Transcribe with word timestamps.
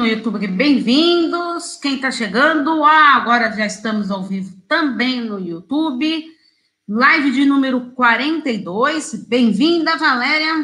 no 0.00 0.06
YouTube, 0.06 0.46
bem-vindos. 0.46 1.76
Quem 1.76 1.96
está 1.96 2.10
chegando, 2.10 2.82
ah, 2.82 3.16
agora 3.16 3.52
já 3.52 3.66
estamos 3.66 4.10
ao 4.10 4.22
vivo 4.22 4.50
também 4.66 5.20
no 5.20 5.38
YouTube. 5.38 6.24
Live 6.88 7.30
de 7.32 7.44
número 7.44 7.90
42. 7.90 9.26
Bem-vinda, 9.28 9.98
Valéria. 9.98 10.54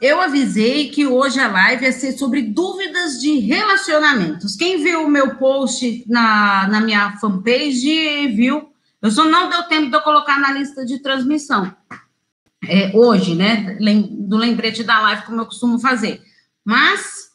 eu 0.00 0.20
avisei 0.20 0.88
que 0.90 1.04
hoje 1.04 1.40
a 1.40 1.48
live 1.48 1.84
ia 1.84 1.90
ser 1.90 2.12
sobre 2.12 2.42
dúvidas 2.42 3.20
de 3.20 3.40
relacionamentos. 3.40 4.54
Quem 4.54 4.80
viu 4.80 5.02
o 5.02 5.10
meu 5.10 5.34
post 5.34 6.04
na, 6.06 6.68
na 6.68 6.80
minha 6.80 7.16
fanpage 7.18 8.28
viu. 8.36 8.72
Eu 9.02 9.10
só 9.10 9.24
não 9.24 9.50
deu 9.50 9.64
tempo 9.64 9.90
de 9.90 9.96
eu 9.96 10.02
colocar 10.02 10.38
na 10.38 10.52
lista 10.52 10.86
de 10.86 11.00
transmissão. 11.00 11.74
É, 12.68 12.92
hoje, 12.94 13.34
né? 13.34 13.76
Do 14.12 14.36
lembrete 14.36 14.84
da 14.84 15.00
live, 15.00 15.22
como 15.22 15.40
eu 15.40 15.46
costumo 15.46 15.80
fazer. 15.80 16.27
Mas 16.68 17.30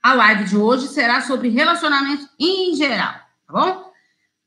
a 0.00 0.14
live 0.14 0.44
de 0.44 0.56
hoje 0.56 0.86
será 0.86 1.22
sobre 1.22 1.48
relacionamento 1.48 2.28
em 2.38 2.72
geral, 2.76 3.14
tá 3.44 3.52
bom? 3.52 3.92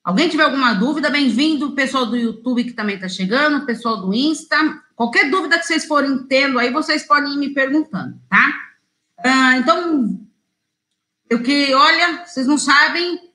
Alguém 0.02 0.30
tiver 0.30 0.44
alguma 0.44 0.74
dúvida, 0.74 1.10
bem-vindo, 1.10 1.74
pessoal 1.74 2.06
do 2.06 2.16
YouTube 2.16 2.64
que 2.64 2.72
também 2.72 2.96
está 2.96 3.10
chegando, 3.10 3.66
pessoal 3.66 4.00
do 4.00 4.14
Insta. 4.14 4.56
Qualquer 4.96 5.30
dúvida 5.30 5.60
que 5.60 5.66
vocês 5.66 5.84
forem 5.84 6.20
tendo 6.20 6.58
aí, 6.58 6.72
vocês 6.72 7.06
podem 7.06 7.34
ir 7.34 7.38
me 7.38 7.50
perguntando, 7.50 8.18
tá? 8.30 8.54
Ah, 9.26 9.58
então, 9.58 10.18
eu 11.30 11.44
que, 11.44 11.74
olha, 11.74 12.24
vocês 12.26 12.48
não 12.48 12.58
sabem 12.58 13.30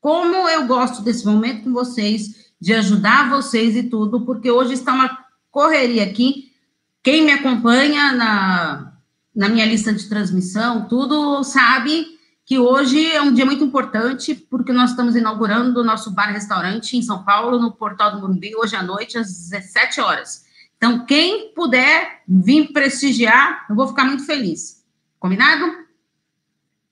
como 0.00 0.48
eu 0.48 0.66
gosto 0.66 1.02
desse 1.02 1.24
momento 1.24 1.62
com 1.62 1.72
vocês, 1.72 2.50
de 2.60 2.74
ajudar 2.74 3.30
vocês 3.30 3.76
e 3.76 3.84
tudo, 3.84 4.26
porque 4.26 4.50
hoje 4.50 4.72
está 4.72 4.92
uma 4.92 5.24
correria 5.52 6.02
aqui. 6.02 6.52
Quem 7.00 7.22
me 7.22 7.30
acompanha 7.30 8.10
na, 8.10 8.95
na 9.36 9.50
minha 9.50 9.66
lista 9.66 9.92
de 9.92 10.08
transmissão, 10.08 10.88
tudo 10.88 11.44
sabe 11.44 12.06
que 12.46 12.58
hoje 12.58 13.06
é 13.06 13.20
um 13.20 13.34
dia 13.34 13.44
muito 13.44 13.62
importante, 13.62 14.34
porque 14.34 14.72
nós 14.72 14.90
estamos 14.90 15.14
inaugurando 15.14 15.80
o 15.80 15.84
nosso 15.84 16.10
bar-restaurante 16.12 16.96
em 16.96 17.02
São 17.02 17.22
Paulo, 17.22 17.58
no 17.58 17.72
Portal 17.72 18.12
do 18.12 18.20
Morumbi, 18.20 18.56
hoje 18.56 18.74
à 18.74 18.82
noite, 18.82 19.18
às 19.18 19.50
17 19.50 20.00
horas. 20.00 20.46
Então, 20.76 21.04
quem 21.04 21.52
puder 21.52 22.22
vir 22.26 22.72
prestigiar, 22.72 23.66
eu 23.68 23.76
vou 23.76 23.88
ficar 23.88 24.04
muito 24.04 24.24
feliz. 24.24 24.82
Combinado? 25.18 25.66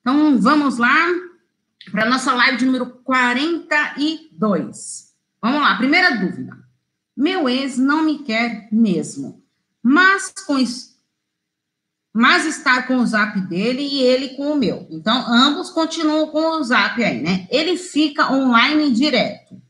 Então, 0.00 0.38
vamos 0.38 0.76
lá 0.76 1.06
para 1.90 2.04
a 2.04 2.10
nossa 2.10 2.34
live 2.34 2.58
de 2.58 2.66
número 2.66 2.86
42. 3.04 5.14
Vamos 5.40 5.60
lá, 5.60 5.76
primeira 5.76 6.18
dúvida. 6.18 6.58
Meu 7.16 7.48
ex 7.48 7.78
não 7.78 8.02
me 8.02 8.18
quer 8.18 8.68
mesmo, 8.72 9.42
mas 9.82 10.32
com 10.46 10.58
mas 12.14 12.46
está 12.46 12.84
com 12.84 12.98
o 12.98 13.06
zap 13.06 13.40
dele 13.40 13.82
e 13.82 14.00
ele 14.00 14.36
com 14.36 14.52
o 14.52 14.56
meu. 14.56 14.86
Então, 14.88 15.26
ambos 15.26 15.70
continuam 15.70 16.28
com 16.28 16.60
o 16.60 16.62
zap 16.62 17.02
aí, 17.02 17.20
né? 17.20 17.48
Ele 17.50 17.76
fica 17.76 18.32
online 18.32 18.92
direto. 18.92 19.60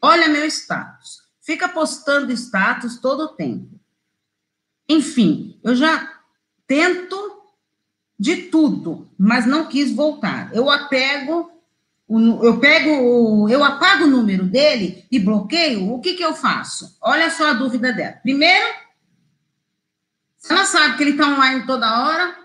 Olha 0.00 0.28
meu 0.28 0.46
status. 0.46 1.22
Fica 1.40 1.68
postando 1.68 2.30
status 2.32 3.00
todo 3.00 3.24
o 3.24 3.28
tempo. 3.30 3.80
Enfim, 4.88 5.58
eu 5.64 5.74
já 5.74 6.08
tento 6.68 7.42
de 8.16 8.42
tudo, 8.42 9.10
mas 9.18 9.44
não 9.44 9.66
quis 9.66 9.90
voltar. 9.90 10.54
Eu 10.54 10.70
apego, 10.70 11.50
eu 12.08 12.60
pego, 12.60 13.48
eu 13.48 13.64
apago 13.64 14.04
o 14.04 14.10
número 14.10 14.44
dele 14.44 15.04
e 15.10 15.18
bloqueio. 15.18 15.92
O 15.92 16.00
que 16.00 16.14
que 16.14 16.24
eu 16.24 16.32
faço? 16.32 16.96
Olha 17.00 17.28
só 17.28 17.50
a 17.50 17.54
dúvida 17.54 17.92
dela. 17.92 18.20
Primeiro, 18.22 18.85
ela 20.48 20.64
sabe 20.64 20.96
que 20.96 21.02
ele 21.02 21.10
está 21.12 21.26
online 21.28 21.66
toda 21.66 22.04
hora, 22.04 22.36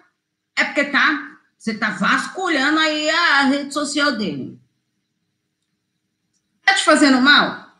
é 0.55 0.63
porque 0.63 0.85
tá, 0.85 1.37
você 1.57 1.71
está 1.71 1.91
vasculhando 1.91 2.79
aí 2.79 3.09
a 3.09 3.43
rede 3.43 3.73
social 3.73 4.13
dele. 4.13 4.59
Está 6.59 6.73
te 6.73 6.83
fazendo 6.83 7.21
mal? 7.21 7.71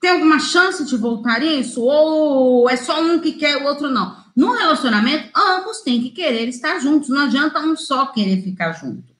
Tem 0.00 0.10
alguma 0.10 0.38
chance 0.38 0.84
de 0.84 0.96
voltar 0.96 1.42
isso? 1.42 1.82
Ou 1.82 2.68
é 2.68 2.76
só 2.76 3.02
um 3.02 3.18
que 3.18 3.32
quer, 3.32 3.56
o 3.58 3.64
outro 3.64 3.90
não? 3.90 4.18
No 4.34 4.52
relacionamento, 4.52 5.30
ambos 5.36 5.82
têm 5.82 6.00
que 6.00 6.10
querer 6.10 6.48
estar 6.48 6.78
juntos. 6.78 7.08
Não 7.08 7.24
adianta 7.24 7.60
um 7.60 7.76
só 7.76 8.06
querer 8.06 8.42
ficar 8.42 8.72
junto. 8.72 9.14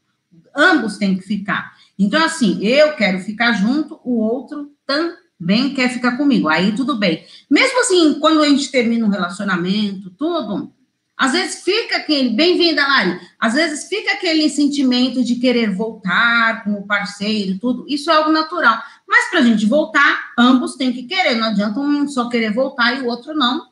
Ambos 0.57 0.97
têm 0.97 1.17
que 1.17 1.23
ficar. 1.23 1.75
Então, 1.99 2.25
assim, 2.25 2.65
eu 2.65 2.95
quero 2.97 3.21
ficar 3.21 3.53
junto, 3.53 4.01
o 4.05 4.19
outro 4.19 4.73
também 4.87 5.15
bem 5.41 5.73
quer 5.73 5.89
ficar 5.89 6.19
comigo. 6.19 6.49
Aí 6.49 6.73
tudo 6.73 6.97
bem. 6.97 7.25
Mesmo 7.49 7.81
assim, 7.81 8.21
quando 8.21 8.43
a 8.43 8.49
gente 8.49 8.71
termina 8.71 9.07
um 9.07 9.11
relacionamento, 9.11 10.11
tudo, 10.11 10.71
às 11.17 11.33
vezes 11.33 11.63
fica 11.63 11.97
aquele, 11.97 12.31
bem-vinda, 12.31 12.83
Lari, 12.83 13.21
às 13.39 13.55
vezes 13.55 13.89
fica 13.89 14.13
aquele 14.13 14.49
sentimento 14.51 15.25
de 15.25 15.37
querer 15.37 15.75
voltar 15.75 16.65
com 16.65 16.73
o 16.75 16.87
parceiro, 16.87 17.59
tudo, 17.59 17.85
isso 17.89 18.11
é 18.11 18.15
algo 18.15 18.31
natural. 18.31 18.83
Mas 19.09 19.31
para 19.31 19.41
a 19.41 19.43
gente 19.43 19.67
voltar, 19.67 20.33
ambos 20.39 20.77
têm 20.77 20.93
que 20.93 21.03
querer, 21.03 21.37
não 21.37 21.49
adianta 21.49 21.81
um 21.81 22.07
só 22.07 22.29
querer 22.29 22.53
voltar 22.53 22.99
e 22.99 23.03
o 23.03 23.07
outro 23.07 23.35
não. 23.35 23.71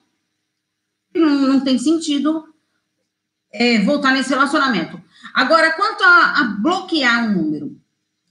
Não, 1.14 1.30
não 1.30 1.60
tem 1.60 1.78
sentido 1.78 2.44
é, 3.52 3.78
voltar 3.80 4.12
nesse 4.12 4.30
relacionamento. 4.30 5.00
Agora, 5.34 5.72
quanto 5.72 6.02
a, 6.04 6.40
a 6.40 6.44
bloquear 6.60 7.24
um 7.24 7.32
número, 7.32 7.80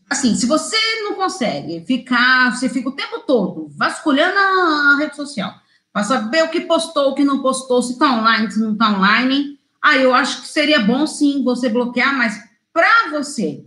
assim, 0.10 0.36
se 0.36 0.46
você 0.46 0.78
não 1.04 1.16
consegue 1.16 1.84
ficar, 1.86 2.56
você 2.56 2.70
fica 2.70 2.90
o 2.90 2.96
tempo 2.96 3.20
todo 3.20 3.70
vasculhando 3.76 4.38
a 4.38 4.98
rede 5.00 5.16
social, 5.16 5.54
para 5.92 6.04
saber 6.04 6.44
o 6.44 6.50
que 6.50 6.62
postou, 6.62 7.12
o 7.12 7.16
que 7.16 7.24
não 7.24 7.42
postou, 7.42 7.82
se 7.82 7.94
está 7.94 8.12
online, 8.12 8.52
se 8.52 8.60
não 8.60 8.74
está 8.74 8.90
online, 8.90 9.60
aí 9.82 10.04
eu 10.04 10.14
acho 10.14 10.42
que 10.42 10.48
seria 10.48 10.80
bom 10.80 11.06
sim 11.08 11.44
você 11.44 11.70
bloquear, 11.70 12.16
mas 12.16 12.40
para 12.72 13.10
você, 13.12 13.66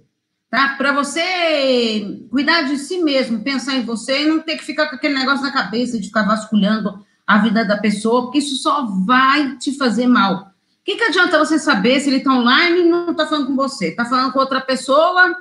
tá? 0.49 0.77
Para 0.79 0.93
você 0.93 2.25
cuidar 2.31 2.63
de 2.63 2.79
si 2.79 3.03
mesmo, 3.03 3.43
pensar 3.43 3.75
em 3.75 3.85
você 3.85 4.23
e 4.23 4.29
não 4.29 4.41
ter 4.41 4.57
que 4.57 4.65
ficar 4.65 4.89
com 4.89 4.97
aquele 4.97 5.15
negócio 5.15 5.43
na 5.43 5.53
cabeça 5.53 5.99
de 5.99 6.07
ficar 6.07 6.23
vasculhando 6.23 7.05
a 7.27 7.39
vida 7.39 7.65
da 7.65 7.79
pessoa, 7.79 8.23
porque 8.23 8.39
isso 8.39 8.57
só 8.57 8.87
vai 9.05 9.57
te 9.57 9.77
fazer 9.77 10.07
mal. 10.07 10.53
O 10.81 10.85
que, 10.85 10.97
que 10.97 11.05
adianta 11.05 11.39
você 11.39 11.59
saber 11.59 12.01
se 12.01 12.09
ele 12.09 12.17
está 12.17 12.33
online 12.33 12.81
e 12.81 12.89
não 12.89 13.11
está 13.11 13.27
falando 13.27 13.47
com 13.47 13.57
você? 13.57 13.89
Está 13.89 14.05
falando 14.05 14.33
com 14.33 14.39
outra 14.39 14.61
pessoa, 14.61 15.37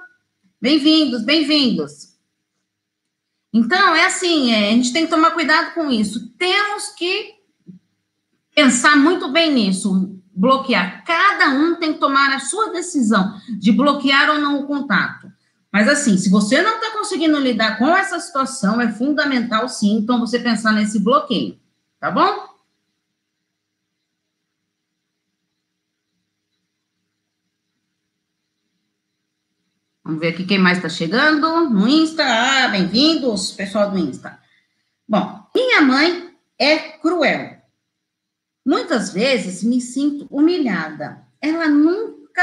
Bem-vindos, 0.62 1.24
bem-vindos. 1.24 2.18
Então, 3.54 3.96
é 3.96 4.08
assim, 4.08 4.52
é, 4.52 4.68
a 4.68 4.72
gente 4.74 4.92
tem 4.92 5.06
que 5.06 5.10
tomar 5.10 5.32
cuidado 5.32 5.74
com 5.74 5.90
isso. 5.90 6.34
Temos 6.38 6.90
que 6.90 7.36
pensar 8.54 8.98
muito 8.98 9.32
bem 9.32 9.54
nisso, 9.54 10.20
bloquear. 10.36 11.06
Cada 11.06 11.52
um 11.52 11.76
tem 11.76 11.94
que 11.94 12.00
tomar 12.00 12.36
a 12.36 12.42
sua 12.42 12.74
decisão 12.74 13.40
de 13.58 13.72
bloquear 13.72 14.32
ou 14.32 14.38
não 14.38 14.60
o 14.60 14.68
contato. 14.68 15.32
Mas 15.72 15.88
assim, 15.88 16.18
se 16.18 16.30
você 16.30 16.62
não 16.62 16.76
está 16.76 16.92
conseguindo 16.92 17.40
lidar 17.40 17.78
com 17.78 17.96
essa 17.96 18.20
situação, 18.20 18.82
é 18.82 18.92
fundamental 18.92 19.70
sim, 19.70 19.94
então 19.94 20.20
você 20.20 20.40
pensar 20.40 20.74
nesse 20.74 21.00
bloqueio, 21.00 21.58
tá 22.02 22.12
bom? 22.12 22.49
Vamos 30.10 30.22
ver 30.22 30.30
aqui 30.30 30.44
quem 30.44 30.58
mais 30.58 30.80
está 30.80 30.90
chegando 30.90 31.70
no 31.70 31.88
Insta. 31.88 32.24
Ah, 32.26 32.68
bem-vindos, 32.70 33.52
pessoal 33.52 33.92
do 33.92 34.00
Insta. 34.00 34.40
Bom, 35.08 35.48
minha 35.54 35.84
mãe 35.84 36.34
é 36.58 36.80
cruel. 36.80 37.58
Muitas 38.66 39.14
vezes 39.14 39.64
me 39.64 39.80
sinto 39.80 40.26
humilhada. 40.32 41.22
Ela 41.40 41.68
nunca. 41.68 42.42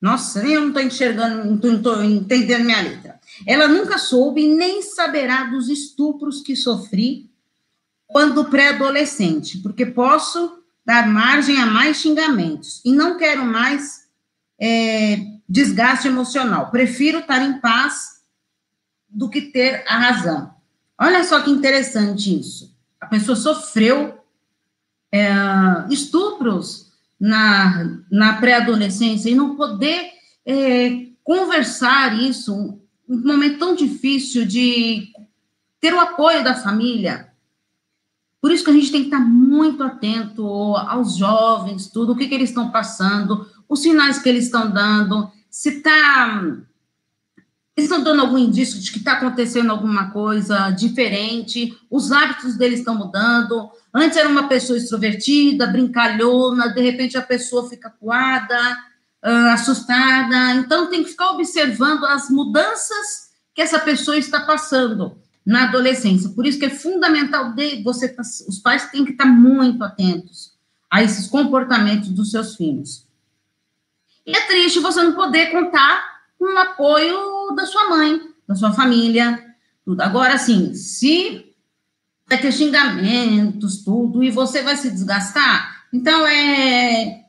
Nossa, 0.00 0.46
eu 0.46 0.60
não 0.60 0.68
estou 0.68 0.82
enxergando, 0.84 1.68
não 1.68 1.76
estou 1.78 2.04
entendendo 2.04 2.64
minha 2.64 2.80
letra. 2.80 3.18
Ela 3.44 3.66
nunca 3.66 3.98
soube 3.98 4.46
nem 4.46 4.82
saberá 4.82 5.42
dos 5.46 5.68
estupros 5.68 6.42
que 6.42 6.54
sofri 6.54 7.28
quando 8.06 8.44
pré-adolescente, 8.44 9.58
porque 9.58 9.84
posso 9.84 10.62
dar 10.84 11.08
margem 11.08 11.60
a 11.60 11.66
mais 11.66 11.96
xingamentos 11.96 12.80
e 12.84 12.92
não 12.92 13.18
quero 13.18 13.44
mais 13.44 14.06
é, 14.60 15.35
desgaste 15.48 16.08
emocional. 16.08 16.70
Prefiro 16.70 17.20
estar 17.20 17.42
em 17.42 17.60
paz 17.60 18.22
do 19.08 19.28
que 19.28 19.40
ter 19.40 19.84
a 19.86 19.98
razão. 19.98 20.54
Olha 20.98 21.22
só 21.24 21.40
que 21.40 21.50
interessante 21.50 22.38
isso. 22.38 22.74
A 23.00 23.06
pessoa 23.06 23.36
sofreu 23.36 24.18
é, 25.12 25.28
estupros 25.90 26.92
na, 27.18 28.00
na 28.10 28.34
pré-adolescência 28.34 29.30
e 29.30 29.34
não 29.34 29.56
poder 29.56 30.10
é, 30.44 31.06
conversar 31.22 32.18
isso, 32.18 32.54
um, 32.54 32.78
momento 33.08 33.58
tão 33.58 33.74
difícil 33.74 34.46
de 34.46 35.08
ter 35.80 35.92
o 35.94 36.00
apoio 36.00 36.44
da 36.44 36.54
família. 36.54 37.32
Por 38.40 38.52
isso 38.52 38.64
que 38.64 38.70
a 38.70 38.74
gente 38.74 38.92
tem 38.92 39.00
que 39.02 39.08
estar 39.08 39.20
muito 39.20 39.82
atento 39.82 40.46
aos 40.76 41.16
jovens, 41.16 41.88
tudo, 41.88 42.12
o 42.12 42.16
que, 42.16 42.28
que 42.28 42.34
eles 42.34 42.50
estão 42.50 42.70
passando, 42.70 43.48
os 43.68 43.80
sinais 43.80 44.18
que 44.18 44.28
eles 44.28 44.44
estão 44.44 44.70
dando, 44.70 45.30
se 45.50 45.70
está 45.70 46.58
estão 47.76 48.02
dando 48.02 48.22
algum 48.22 48.38
indício 48.38 48.80
de 48.80 48.90
que 48.90 48.98
está 48.98 49.12
acontecendo 49.12 49.70
alguma 49.70 50.10
coisa 50.10 50.70
diferente, 50.70 51.76
os 51.90 52.10
hábitos 52.10 52.56
deles 52.56 52.78
estão 52.78 52.94
mudando. 52.94 53.70
Antes 53.92 54.16
era 54.16 54.28
uma 54.28 54.48
pessoa 54.48 54.78
extrovertida, 54.78 55.66
brincalhona, 55.66 56.72
de 56.72 56.80
repente 56.80 57.18
a 57.18 57.22
pessoa 57.22 57.68
fica 57.68 57.90
coada, 57.90 58.78
uh, 59.22 59.52
assustada. 59.52 60.54
Então 60.54 60.88
tem 60.88 61.04
que 61.04 61.10
ficar 61.10 61.32
observando 61.32 62.04
as 62.06 62.30
mudanças 62.30 63.30
que 63.54 63.60
essa 63.60 63.78
pessoa 63.78 64.16
está 64.16 64.40
passando 64.40 65.18
na 65.44 65.64
adolescência. 65.64 66.30
Por 66.30 66.46
isso 66.46 66.58
que 66.58 66.66
é 66.66 66.70
fundamental 66.70 67.52
de 67.52 67.82
você, 67.82 68.14
os 68.48 68.58
pais 68.58 68.90
têm 68.90 69.04
que 69.04 69.12
estar 69.12 69.26
muito 69.26 69.84
atentos 69.84 70.52
a 70.90 71.02
esses 71.02 71.26
comportamentos 71.26 72.08
dos 72.08 72.30
seus 72.30 72.56
filhos. 72.56 73.05
E 74.26 74.36
é 74.36 74.40
triste 74.46 74.80
você 74.80 75.02
não 75.02 75.14
poder 75.14 75.52
contar 75.52 76.16
com 76.38 76.52
o 76.52 76.58
apoio 76.58 77.54
da 77.54 77.64
sua 77.64 77.88
mãe, 77.88 78.20
da 78.46 78.54
sua 78.54 78.72
família, 78.72 79.42
tudo. 79.84 80.00
Agora, 80.00 80.34
assim, 80.34 80.74
se 80.74 81.54
vai 82.28 82.38
ter 82.38 82.52
xingamentos, 82.52 83.84
tudo, 83.84 84.24
e 84.24 84.30
você 84.30 84.62
vai 84.62 84.76
se 84.76 84.90
desgastar, 84.90 85.86
então 85.92 86.26
é. 86.26 87.24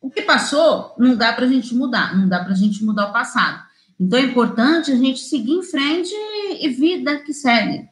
O 0.00 0.10
que 0.10 0.22
passou 0.22 0.94
não 0.98 1.16
dá 1.16 1.32
para 1.32 1.46
a 1.46 1.48
gente 1.48 1.74
mudar, 1.74 2.16
não 2.16 2.28
dá 2.28 2.42
para 2.42 2.52
a 2.52 2.56
gente 2.56 2.84
mudar 2.84 3.08
o 3.08 3.12
passado. 3.12 3.66
Então 3.98 4.18
é 4.18 4.22
importante 4.22 4.92
a 4.92 4.96
gente 4.96 5.20
seguir 5.20 5.52
em 5.52 5.62
frente 5.62 6.12
e 6.60 6.68
vida 6.68 7.18
que 7.20 7.34
segue, 7.34 7.88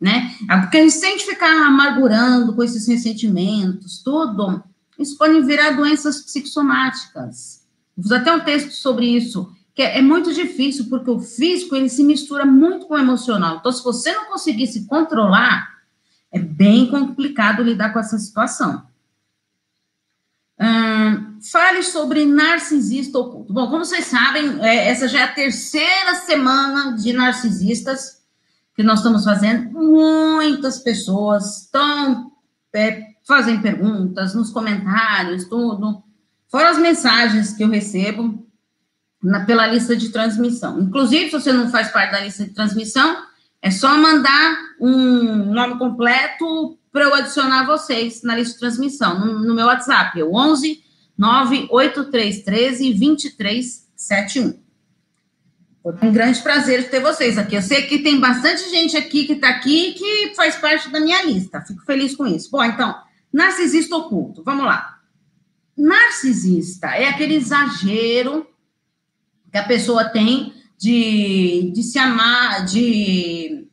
né? 0.00 0.34
Porque 0.62 0.78
a 0.78 0.80
gente 0.80 0.94
sente 0.94 1.24
ficar 1.24 1.66
amargurando 1.66 2.54
com 2.54 2.62
esses 2.62 2.88
ressentimentos, 2.88 4.02
tudo, 4.02 4.62
isso 4.98 5.16
pode 5.18 5.40
virar 5.42 5.70
doenças 5.70 6.22
psicossomáticas. 6.22 7.64
Vou 7.96 8.16
até 8.16 8.32
um 8.32 8.40
texto 8.40 8.72
sobre 8.72 9.06
isso, 9.06 9.52
que 9.74 9.82
é, 9.82 9.98
é 9.98 10.02
muito 10.02 10.32
difícil, 10.32 10.86
porque 10.88 11.10
o 11.10 11.20
físico, 11.20 11.74
ele 11.74 11.88
se 11.88 12.02
mistura 12.02 12.44
muito 12.44 12.86
com 12.86 12.94
o 12.94 12.98
emocional. 12.98 13.58
Então, 13.58 13.72
se 13.72 13.82
você 13.82 14.12
não 14.12 14.26
conseguir 14.26 14.66
se 14.66 14.86
controlar, 14.86 15.74
é 16.32 16.38
bem 16.38 16.90
complicado 16.90 17.62
lidar 17.62 17.92
com 17.92 17.98
essa 17.98 18.18
situação. 18.18 18.82
Hum, 20.60 21.38
fale 21.50 21.82
sobre 21.82 22.24
narcisista 22.24 23.18
oculto. 23.18 23.52
Bom, 23.52 23.68
como 23.68 23.84
vocês 23.84 24.06
sabem, 24.06 24.60
é, 24.64 24.88
essa 24.88 25.08
já 25.08 25.20
é 25.20 25.22
a 25.24 25.32
terceira 25.32 26.14
semana 26.14 26.96
de 26.96 27.12
narcisistas 27.12 28.22
que 28.74 28.82
nós 28.82 29.00
estamos 29.00 29.24
fazendo. 29.24 29.70
Muitas 29.70 30.78
pessoas 30.78 31.62
estão 31.62 32.32
é, 32.72 33.13
fazem 33.26 33.60
perguntas 33.60 34.34
nos 34.34 34.50
comentários, 34.50 35.46
tudo. 35.46 36.02
Fora 36.48 36.70
as 36.70 36.78
mensagens 36.78 37.52
que 37.52 37.64
eu 37.64 37.68
recebo 37.68 38.46
na, 39.22 39.44
pela 39.44 39.66
lista 39.66 39.96
de 39.96 40.10
transmissão. 40.10 40.80
Inclusive, 40.80 41.26
se 41.26 41.32
você 41.32 41.52
não 41.52 41.70
faz 41.70 41.90
parte 41.90 42.12
da 42.12 42.20
lista 42.20 42.44
de 42.44 42.50
transmissão, 42.50 43.24
é 43.60 43.70
só 43.70 43.96
mandar 43.96 44.56
um 44.80 45.52
nome 45.52 45.78
completo 45.78 46.78
para 46.92 47.04
eu 47.04 47.14
adicionar 47.14 47.66
vocês 47.66 48.22
na 48.22 48.36
lista 48.36 48.54
de 48.54 48.60
transmissão, 48.60 49.18
no, 49.18 49.40
no 49.40 49.54
meu 49.54 49.66
WhatsApp, 49.66 50.20
é 50.20 50.24
o 50.24 50.34
11 50.34 50.84
98313 51.16 52.92
2371. 52.92 54.64
Um 56.02 56.12
grande 56.12 56.40
prazer 56.40 56.88
ter 56.88 57.00
vocês 57.00 57.36
aqui. 57.36 57.56
Eu 57.56 57.62
sei 57.62 57.82
que 57.82 57.98
tem 57.98 58.18
bastante 58.18 58.70
gente 58.70 58.96
aqui 58.96 59.26
que 59.26 59.34
está 59.34 59.50
aqui 59.50 59.92
que 59.92 60.34
faz 60.34 60.56
parte 60.56 60.90
da 60.90 60.98
minha 60.98 61.22
lista. 61.24 61.60
Fico 61.60 61.84
feliz 61.84 62.16
com 62.16 62.26
isso. 62.26 62.50
Bom, 62.50 62.64
então, 62.64 62.94
narcisista 63.34 63.96
oculto. 63.96 64.42
Vamos 64.42 64.64
lá. 64.64 65.00
Narcisista 65.76 66.88
é 66.88 67.08
aquele 67.08 67.34
exagero 67.34 68.46
que 69.50 69.58
a 69.58 69.64
pessoa 69.64 70.04
tem 70.04 70.54
de, 70.78 71.70
de 71.74 71.82
se 71.82 71.98
amar, 71.98 72.64
de 72.64 73.64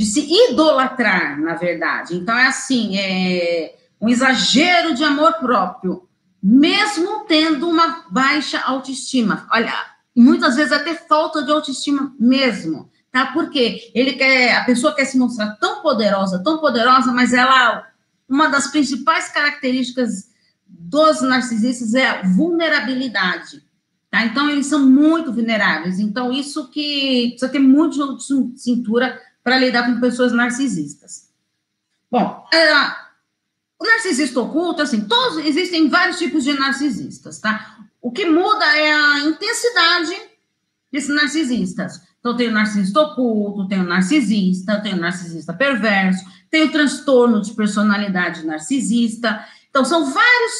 de 0.00 0.06
se 0.06 0.26
idolatrar, 0.50 1.38
na 1.38 1.56
verdade. 1.56 2.14
Então, 2.14 2.34
é 2.34 2.46
assim, 2.46 2.96
é 2.96 3.74
um 4.00 4.08
exagero 4.08 4.94
de 4.94 5.04
amor 5.04 5.34
próprio, 5.34 6.08
mesmo 6.42 7.26
tendo 7.26 7.68
uma 7.68 8.06
baixa 8.10 8.58
autoestima. 8.60 9.46
Olha, 9.52 9.70
muitas 10.16 10.56
vezes 10.56 10.72
até 10.72 10.94
falta 10.94 11.42
de 11.42 11.52
autoestima 11.52 12.14
mesmo, 12.18 12.90
tá? 13.12 13.26
Porque 13.26 13.92
ele 13.94 14.14
quer, 14.14 14.56
a 14.56 14.64
pessoa 14.64 14.94
quer 14.94 15.04
se 15.04 15.18
mostrar 15.18 15.56
tão 15.56 15.82
poderosa, 15.82 16.42
tão 16.42 16.56
poderosa, 16.56 17.12
mas 17.12 17.34
ela, 17.34 17.86
uma 18.30 18.46
das 18.46 18.68
principais 18.68 19.28
características 19.28 20.30
dos 20.64 21.20
narcisistas 21.20 21.94
é 21.94 22.06
a 22.06 22.22
vulnerabilidade. 22.22 23.62
Tá? 24.08 24.24
Então, 24.24 24.48
eles 24.48 24.66
são 24.66 24.88
muito 24.88 25.32
vulneráveis. 25.32 25.98
Então, 25.98 26.32
isso 26.32 26.70
que 26.70 27.30
precisa 27.30 27.50
ter 27.50 27.58
muito 27.58 28.16
de 28.16 28.60
cintura 28.60 29.20
para 29.42 29.58
lidar 29.58 29.86
com 29.86 30.00
pessoas 30.00 30.32
narcisistas. 30.32 31.28
Bom, 32.08 32.44
é, 32.52 32.72
o 33.78 33.84
narcisista 33.84 34.40
oculto, 34.40 34.82
assim, 34.82 35.02
todos 35.02 35.44
existem 35.44 35.88
vários 35.88 36.18
tipos 36.18 36.44
de 36.44 36.52
narcisistas, 36.52 37.40
tá? 37.40 37.78
O 38.00 38.12
que 38.12 38.26
muda 38.26 38.64
é 38.76 38.92
a 38.92 39.20
intensidade 39.20 40.14
desses 40.92 41.14
narcisistas. 41.14 42.00
Então, 42.20 42.36
tem 42.36 42.48
o 42.48 42.52
narcisista 42.52 43.00
oculto, 43.00 43.66
tem 43.68 43.80
o 43.80 43.84
narcisista, 43.84 44.80
tem 44.80 44.94
o 44.94 45.00
narcisista 45.00 45.52
perverso, 45.52 46.24
tem 46.50 46.64
o 46.64 46.72
transtorno 46.72 47.40
de 47.40 47.52
personalidade 47.52 48.44
narcisista. 48.44 49.44
Então, 49.68 49.84
são 49.84 50.12
vários 50.12 50.52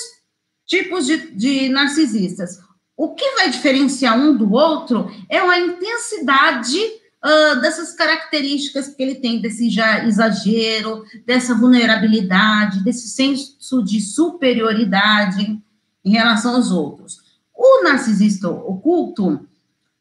tipos 0.66 1.04
de, 1.04 1.32
de 1.32 1.68
narcisistas. 1.68 2.60
O 2.96 3.14
que 3.14 3.28
vai 3.34 3.50
diferenciar 3.50 4.18
um 4.18 4.36
do 4.36 4.52
outro 4.52 5.10
é 5.28 5.38
a 5.38 5.58
intensidade 5.58 6.78
uh, 6.78 7.60
dessas 7.60 7.94
características 7.94 8.88
que 8.88 9.02
ele 9.02 9.16
tem, 9.16 9.40
desse 9.40 9.68
já 9.68 10.04
exagero, 10.04 11.04
dessa 11.26 11.54
vulnerabilidade, 11.54 12.84
desse 12.84 13.08
senso 13.08 13.82
de 13.82 14.00
superioridade 14.00 15.60
em 16.04 16.10
relação 16.10 16.54
aos 16.54 16.70
outros. 16.70 17.18
O 17.54 17.82
narcisista 17.82 18.48
oculto, 18.48 19.46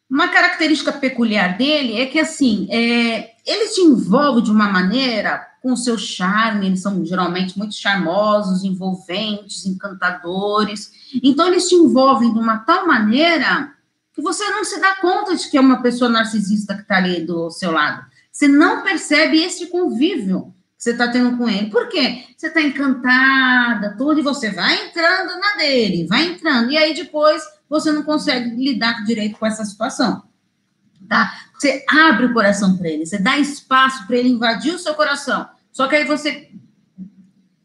uma 0.09 0.27
característica 0.27 0.91
peculiar 0.91 1.57
dele 1.57 1.99
é 1.99 2.05
que, 2.05 2.19
assim, 2.19 2.67
é, 2.69 3.31
ele 3.45 3.69
te 3.69 3.81
envolve 3.81 4.41
de 4.41 4.51
uma 4.51 4.67
maneira 4.69 5.48
com 5.61 5.75
seu 5.75 5.97
charme, 5.97 6.67
eles 6.67 6.81
são 6.81 7.03
geralmente 7.05 7.57
muito 7.57 7.75
charmosos, 7.75 8.63
envolventes, 8.63 9.65
encantadores. 9.65 10.91
Então, 11.21 11.47
eles 11.47 11.67
te 11.67 11.75
envolvem 11.75 12.33
de 12.33 12.39
uma 12.39 12.59
tal 12.59 12.87
maneira 12.87 13.73
que 14.13 14.21
você 14.21 14.49
não 14.49 14.63
se 14.63 14.79
dá 14.79 14.95
conta 14.95 15.35
de 15.35 15.49
que 15.49 15.57
é 15.57 15.61
uma 15.61 15.81
pessoa 15.81 16.09
narcisista 16.09 16.75
que 16.75 16.81
está 16.81 16.97
ali 16.97 17.25
do 17.25 17.49
seu 17.49 17.71
lado. 17.71 18.05
Você 18.31 18.47
não 18.47 18.83
percebe 18.83 19.41
esse 19.41 19.67
convívio 19.67 20.53
que 20.77 20.83
você 20.83 20.91
está 20.91 21.09
tendo 21.09 21.37
com 21.37 21.49
ele. 21.49 21.69
Por 21.69 21.89
quê? 21.89 22.23
Você 22.37 22.47
está 22.47 22.61
encantada, 22.61 23.95
tudo, 23.97 24.19
e 24.19 24.23
você 24.23 24.49
vai 24.51 24.87
entrando 24.87 25.37
na 25.39 25.57
dele, 25.57 26.07
vai 26.07 26.25
entrando, 26.25 26.71
e 26.71 26.77
aí 26.77 26.93
depois 26.93 27.43
você 27.69 27.91
não 27.91 28.03
consegue 28.03 28.49
lidar 28.55 29.03
direito 29.03 29.37
com 29.37 29.45
essa 29.45 29.65
situação. 29.65 30.23
Tá? 31.07 31.33
Você 31.57 31.83
abre 31.89 32.25
o 32.25 32.33
coração 32.33 32.77
para 32.77 32.89
ele, 32.89 33.05
você 33.05 33.17
dá 33.17 33.37
espaço 33.37 34.05
para 34.05 34.17
ele 34.17 34.29
invadir 34.29 34.73
o 34.73 34.79
seu 34.79 34.93
coração. 34.93 35.47
Só 35.71 35.87
que 35.87 35.95
aí 35.95 36.05
você. 36.05 36.51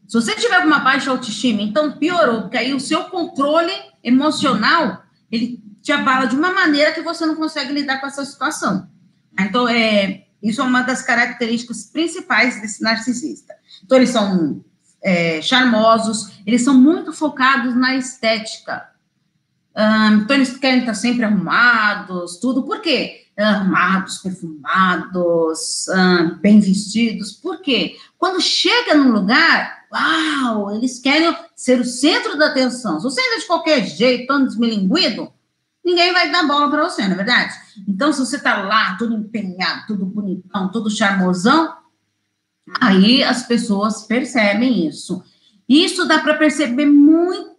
Se 0.06 0.20
você 0.20 0.34
tiver 0.34 0.58
uma 0.58 0.78
baixa 0.78 1.10
autoestima, 1.10 1.62
então 1.62 1.92
piorou, 1.92 2.42
porque 2.42 2.56
aí 2.56 2.72
o 2.72 2.80
seu 2.80 3.04
controle 3.04 3.72
emocional 4.02 5.02
ele 5.30 5.62
te 5.82 5.92
abala 5.92 6.26
de 6.26 6.34
uma 6.34 6.52
maneira 6.52 6.92
que 6.92 7.02
você 7.02 7.26
não 7.26 7.34
consegue 7.34 7.72
lidar 7.72 8.00
com 8.00 8.06
essa 8.06 8.24
situação. 8.24 8.88
Então, 9.38 9.68
é, 9.68 10.24
isso 10.42 10.60
é 10.60 10.64
uma 10.64 10.82
das 10.82 11.02
características 11.02 11.84
principais 11.84 12.60
desse 12.60 12.82
narcisista. 12.82 13.54
Então, 13.84 13.98
eles 13.98 14.10
são 14.10 14.64
é, 15.02 15.42
charmosos, 15.42 16.40
eles 16.46 16.62
são 16.62 16.74
muito 16.74 17.12
focados 17.12 17.74
na 17.74 17.96
estética. 17.96 18.88
Um, 19.76 20.22
então, 20.22 20.36
eles 20.36 20.56
querem 20.56 20.80
estar 20.80 20.94
sempre 20.94 21.24
arrumados, 21.24 22.38
tudo. 22.38 22.62
Por 22.62 22.80
quê? 22.80 23.23
Arrumados, 23.36 24.18
perfumados, 24.18 25.86
um, 25.88 26.38
bem 26.38 26.60
vestidos. 26.60 27.32
Por 27.32 27.60
quê? 27.60 27.96
Quando 28.16 28.40
chega 28.40 28.94
num 28.94 29.10
lugar, 29.10 29.86
uau, 29.92 30.74
eles 30.74 30.98
querem 30.98 31.36
ser 31.56 31.80
o 31.80 31.84
centro 31.84 32.38
da 32.38 32.46
atenção. 32.46 32.98
Se 32.98 33.04
você 33.04 33.20
anda 33.20 33.40
de 33.40 33.46
qualquer 33.46 33.84
jeito, 33.84 34.28
tão 34.28 34.44
desmilinguido, 34.44 35.32
ninguém 35.84 36.12
vai 36.12 36.30
dar 36.30 36.46
bola 36.46 36.70
para 36.70 36.84
você, 36.84 37.02
não 37.02 37.12
é 37.12 37.16
verdade? 37.16 37.54
Então, 37.86 38.12
se 38.12 38.20
você 38.20 38.36
está 38.36 38.62
lá, 38.62 38.96
tudo 38.96 39.16
empenhado, 39.16 39.86
tudo 39.86 40.06
bonitão, 40.06 40.70
tudo 40.70 40.88
charmosão, 40.88 41.74
aí 42.80 43.22
as 43.22 43.42
pessoas 43.42 44.02
percebem 44.06 44.86
isso. 44.86 45.22
Isso 45.68 46.06
dá 46.06 46.20
para 46.20 46.34
perceber 46.34 46.86
muito, 46.86 47.54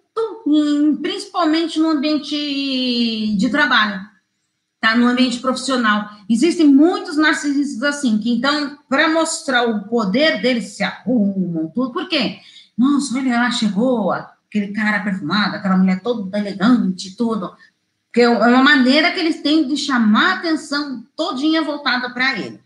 principalmente 1.02 1.80
no 1.80 1.90
ambiente 1.90 3.36
de 3.38 3.50
trabalho, 3.50 4.02
tá? 4.86 4.96
No 4.96 5.08
ambiente 5.08 5.40
profissional. 5.40 6.10
Existem 6.30 6.68
muitos 6.68 7.18
narcisistas 7.18 7.82
assim, 7.84 8.20
que 8.20 8.32
então, 8.32 8.78
para 8.88 9.10
mostrar 9.10 9.64
o 9.64 9.86
poder 9.86 10.42
deles, 10.42 10.76
se 10.76 10.84
arrumam, 10.84 11.72
tudo. 11.74 11.92
Por 11.92 12.08
quê? 12.08 12.38
Nossa, 12.78 13.18
olha 13.18 13.40
lá, 13.40 13.52
chegou 13.52 14.12
aquele 14.12 14.68
cara 14.74 15.00
perfumado, 15.00 15.56
aquela 15.56 15.78
mulher 15.78 16.02
toda 16.02 16.38
elegante, 16.38 17.16
tudo 17.16 17.56
Porque 18.06 18.22
é 18.22 18.30
uma 18.30 18.64
maneira 18.64 19.12
que 19.12 19.20
eles 19.20 19.42
têm 19.42 19.68
de 19.68 19.76
chamar 19.76 20.34
a 20.34 20.36
atenção 20.36 21.04
todinha 21.16 21.64
voltada 21.64 22.12
para 22.12 22.38
ele. 22.40 22.62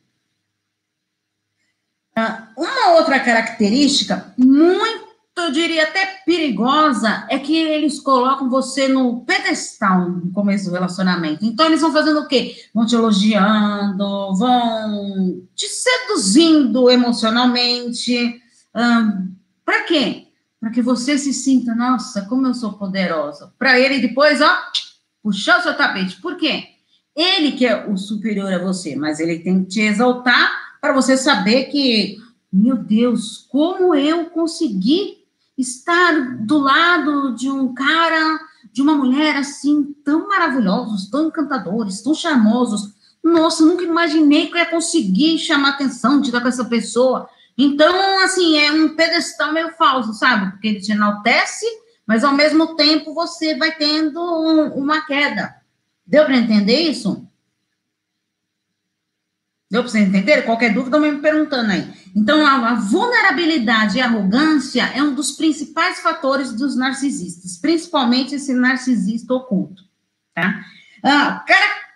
Ah, 2.16 2.50
uma 2.58 2.98
outra 2.98 3.20
característica 3.20 4.34
muito 4.38 5.09
eu 5.40 5.52
diria 5.52 5.84
até 5.84 6.06
perigosa, 6.26 7.26
é 7.30 7.40
que 7.40 7.56
eles 7.56 8.00
colocam 8.00 8.50
você 8.50 8.88
no 8.88 9.22
pedestal 9.22 10.10
no 10.10 10.32
começo 10.32 10.66
do 10.66 10.74
relacionamento. 10.74 11.46
Então, 11.46 11.66
eles 11.66 11.82
vão 11.82 11.92
fazendo 11.92 12.20
o 12.22 12.28
quê? 12.28 12.56
Vão 12.74 12.86
te 12.86 12.96
elogiando, 12.96 14.36
vão 14.36 15.42
te 15.56 15.68
seduzindo 15.68 16.90
emocionalmente. 16.90 18.42
Um, 18.76 19.34
Para 19.66 19.84
quê? 19.84 20.28
Para 20.60 20.72
que 20.72 20.82
você 20.82 21.18
se 21.18 21.34
sinta, 21.34 21.74
nossa, 21.74 22.24
como 22.24 22.48
eu 22.48 22.54
sou 22.54 22.74
poderosa. 22.74 23.54
Para 23.58 23.80
ele 23.80 24.00
depois, 24.00 24.42
ó, 24.42 24.58
puxar 25.24 25.60
o 25.60 25.64
seu 25.64 25.76
tapete. 25.76 26.22
Por 26.22 26.38
quê? 26.38 26.64
Ele 27.16 27.54
que 27.54 27.66
é 27.66 27.86
o 27.88 27.98
superior 27.98 28.52
a 28.54 28.60
você, 28.60 28.96
mas 28.96 29.20
ele 29.20 29.40
tem 29.40 29.64
que 29.64 29.70
te 29.70 29.82
exaltar 29.82 30.52
para 30.80 30.94
você 30.94 31.18
saber 31.18 31.66
que, 31.66 32.18
meu 32.52 32.78
Deus, 32.78 33.46
como 33.50 33.94
eu 33.94 34.26
consegui 34.30 35.19
estar 35.60 36.38
do 36.38 36.58
lado 36.58 37.36
de 37.36 37.50
um 37.50 37.74
cara, 37.74 38.40
de 38.72 38.82
uma 38.82 38.96
mulher 38.96 39.36
assim, 39.36 39.94
tão 40.06 40.28
maravilhosos, 40.28 41.10
tão 41.10 41.28
encantadores, 41.28 42.02
tão 42.02 42.16
charmosos. 42.16 42.94
Nossa, 43.22 43.66
nunca 43.66 43.84
imaginei 43.84 44.48
que 44.48 44.54
eu 44.54 44.60
ia 44.60 44.66
conseguir 44.66 45.38
chamar 45.38 45.72
atenção, 45.72 46.22
tirar 46.22 46.40
com 46.42 46.48
essa 46.48 46.64
pessoa. 46.64 47.30
Então, 47.58 48.24
assim, 48.24 48.58
é 48.58 48.72
um 48.72 48.96
pedestal 48.96 49.52
meio 49.52 49.72
falso, 49.74 50.14
sabe? 50.14 50.52
Porque 50.52 50.70
ele 50.70 50.80
te 50.80 50.94
enaltece, 50.94 51.66
mas 52.08 52.24
ao 52.24 52.34
mesmo 52.34 52.76
tempo 52.76 53.14
você 53.14 53.58
vai 53.58 53.76
tendo 53.76 54.20
um, 54.22 54.68
uma 54.76 55.06
queda. 55.06 55.56
Deu 56.08 56.24
para 56.24 56.38
entender 56.38 56.90
isso? 56.90 57.28
Deu 59.70 59.84
para 59.84 59.92
você 59.92 60.00
entender? 60.00 60.44
Qualquer 60.44 60.74
dúvida, 60.74 60.98
me 61.00 61.18
perguntando 61.18 61.72
aí. 61.72 61.99
Então, 62.20 62.46
a, 62.46 62.72
a, 62.72 62.74
vulnerabilidade 62.74 63.98
e 63.98 64.02
a 64.02 64.06
arrogância 64.06 64.84
é 64.94 65.02
um 65.02 65.16
dos 65.16 65.32
principais 65.32 66.02
fatores 66.02 66.52
dos 66.52 66.76
narcisistas, 66.76 67.58
principalmente 67.58 68.36
esse 68.36 68.54
narcisista 68.54 69.34
oculto. 69.34 69.84
Tá? 70.36 70.60
Ah, 71.02 71.46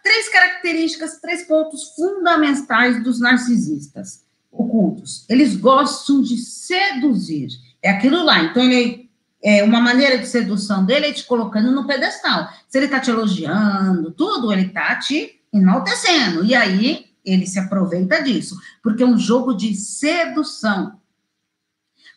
três 0.02 0.30
características, 0.30 1.20
três 1.20 1.44
pontos 1.44 1.94
fundamentais 1.94 3.04
dos 3.04 3.20
narcisistas 3.20 4.24
ocultos. 4.50 5.26
Eles 5.28 5.58
gostam 5.58 6.22
de 6.22 6.38
seduzir. 6.38 7.50
É 7.82 7.90
aquilo 7.90 8.24
lá. 8.24 8.44
Então, 8.44 8.64
ele 8.64 9.10
é 9.44 9.62
uma 9.62 9.82
maneira 9.82 10.18
de 10.18 10.26
sedução 10.26 10.86
dele 10.86 11.08
é 11.08 11.12
te 11.12 11.26
colocando 11.26 11.70
no 11.70 11.86
pedestal. 11.86 12.48
Se 12.70 12.78
ele 12.78 12.86
está 12.86 13.02
te 13.02 13.10
elogiando, 13.10 14.12
tudo, 14.12 14.54
ele 14.54 14.68
está 14.68 14.96
te 14.96 15.42
enaltecendo. 15.52 16.46
E 16.46 16.56
aí 16.56 17.13
ele 17.24 17.48
se 17.48 17.60
aproveita 17.60 18.22
disso, 18.22 18.60
porque 18.82 19.04
é 19.04 19.06
um 19.06 19.18
jogo 19.18 19.54
de 19.54 19.74
sedução. 19.76 21.00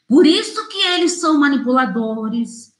Por 0.08 0.26
isso 0.26 0.68
que 0.68 0.78
eles 0.78 1.20
são 1.20 1.38
manipuladores, 1.38 2.72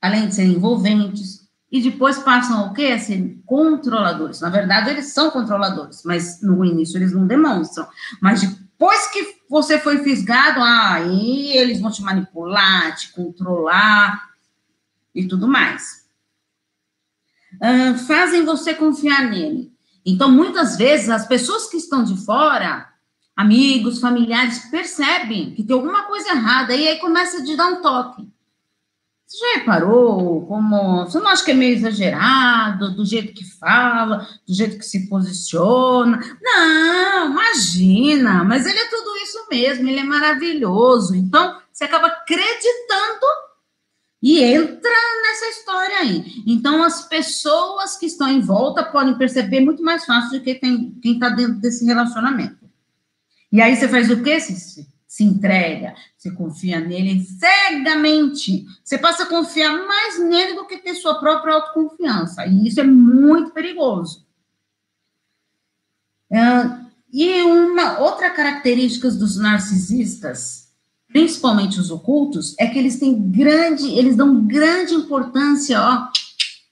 além 0.00 0.28
de 0.28 0.34
serem 0.34 0.52
envolventes, 0.52 1.48
e 1.70 1.82
depois 1.82 2.18
passam 2.18 2.66
o 2.66 2.72
quê? 2.72 2.86
A 2.86 2.98
ser 2.98 3.38
controladores. 3.44 4.40
Na 4.40 4.48
verdade, 4.48 4.90
eles 4.90 5.12
são 5.12 5.30
controladores, 5.30 6.02
mas 6.04 6.40
no 6.40 6.64
início 6.64 6.96
eles 6.96 7.12
não 7.12 7.26
demonstram. 7.26 7.86
Mas 8.22 8.40
depois 8.40 9.08
que 9.08 9.38
você 9.48 9.78
foi 9.78 10.02
fisgado, 10.02 10.60
aí 10.62 11.56
eles 11.56 11.80
vão 11.80 11.90
te 11.90 12.02
manipular, 12.02 12.96
te 12.96 13.12
controlar 13.12 14.30
e 15.14 15.26
tudo 15.26 15.46
mais. 15.46 16.06
Uh, 17.56 17.98
fazem 17.98 18.44
você 18.44 18.74
confiar 18.74 19.28
nele. 19.28 19.72
Então, 20.04 20.30
muitas 20.30 20.76
vezes, 20.76 21.08
as 21.08 21.26
pessoas 21.26 21.68
que 21.68 21.76
estão 21.76 22.02
de 22.02 22.16
fora, 22.24 22.88
amigos, 23.36 24.00
familiares, 24.00 24.70
percebem 24.70 25.54
que 25.54 25.62
tem 25.62 25.74
alguma 25.74 26.04
coisa 26.04 26.30
errada 26.30 26.74
e 26.74 26.88
aí 26.88 26.98
começa 26.98 27.38
a 27.38 27.56
dar 27.56 27.66
um 27.68 27.82
toque. 27.82 28.28
Você 29.28 29.38
já 29.38 29.58
reparou 29.58 30.46
como. 30.46 31.04
Você 31.04 31.20
não 31.20 31.28
acha 31.28 31.44
que 31.44 31.50
é 31.50 31.54
meio 31.54 31.76
exagerado, 31.76 32.96
do 32.96 33.04
jeito 33.04 33.34
que 33.34 33.44
fala, 33.44 34.26
do 34.46 34.54
jeito 34.54 34.78
que 34.78 34.84
se 34.86 35.06
posiciona? 35.06 36.18
Não, 36.40 37.30
imagina, 37.32 38.42
mas 38.42 38.64
ele 38.64 38.78
é 38.78 38.88
tudo 38.88 39.14
isso 39.18 39.46
mesmo, 39.50 39.86
ele 39.86 40.00
é 40.00 40.04
maravilhoso. 40.04 41.14
Então, 41.14 41.58
você 41.70 41.84
acaba 41.84 42.06
acreditando 42.06 43.26
e 44.22 44.42
entra 44.42 44.90
nessa 45.22 45.46
história 45.50 45.98
aí. 45.98 46.42
Então, 46.46 46.82
as 46.82 47.06
pessoas 47.08 47.96
que 47.96 48.06
estão 48.06 48.28
em 48.28 48.40
volta 48.40 48.84
podem 48.84 49.16
perceber 49.16 49.60
muito 49.60 49.82
mais 49.82 50.04
fácil 50.04 50.38
do 50.38 50.44
que 50.44 50.56
tem, 50.56 50.98
quem 51.00 51.14
está 51.14 51.28
dentro 51.28 51.54
desse 51.54 51.84
relacionamento. 51.84 52.68
E 53.50 53.62
aí 53.62 53.76
você 53.76 53.88
faz 53.88 54.10
o 54.10 54.22
quê? 54.22 54.40
Se, 54.40 55.24
entrega, 55.24 55.94
você 56.16 56.30
confia 56.30 56.80
nele 56.80 57.24
cegamente. 57.24 58.66
Você 58.84 58.98
passa 58.98 59.22
a 59.22 59.26
confiar 59.26 59.72
mais 59.86 60.20
nele 60.20 60.54
do 60.54 60.66
que 60.66 60.78
ter 60.78 60.94
sua 60.94 61.18
própria 61.18 61.54
autoconfiança. 61.54 62.46
E 62.46 62.68
isso 62.68 62.80
é 62.80 62.84
muito 62.84 63.52
perigoso. 63.52 64.26
Uh, 66.30 66.86
e 67.12 67.42
uma 67.42 68.00
outra 68.00 68.30
característica 68.30 69.10
dos 69.10 69.38
narcisistas 69.38 70.67
principalmente 71.08 71.80
os 71.80 71.90
ocultos, 71.90 72.54
é 72.58 72.66
que 72.66 72.78
eles 72.78 72.98
têm 72.98 73.20
grande, 73.30 73.88
eles 73.88 74.16
dão 74.16 74.44
grande 74.46 74.94
importância 74.94 75.80
ó, 75.80 76.08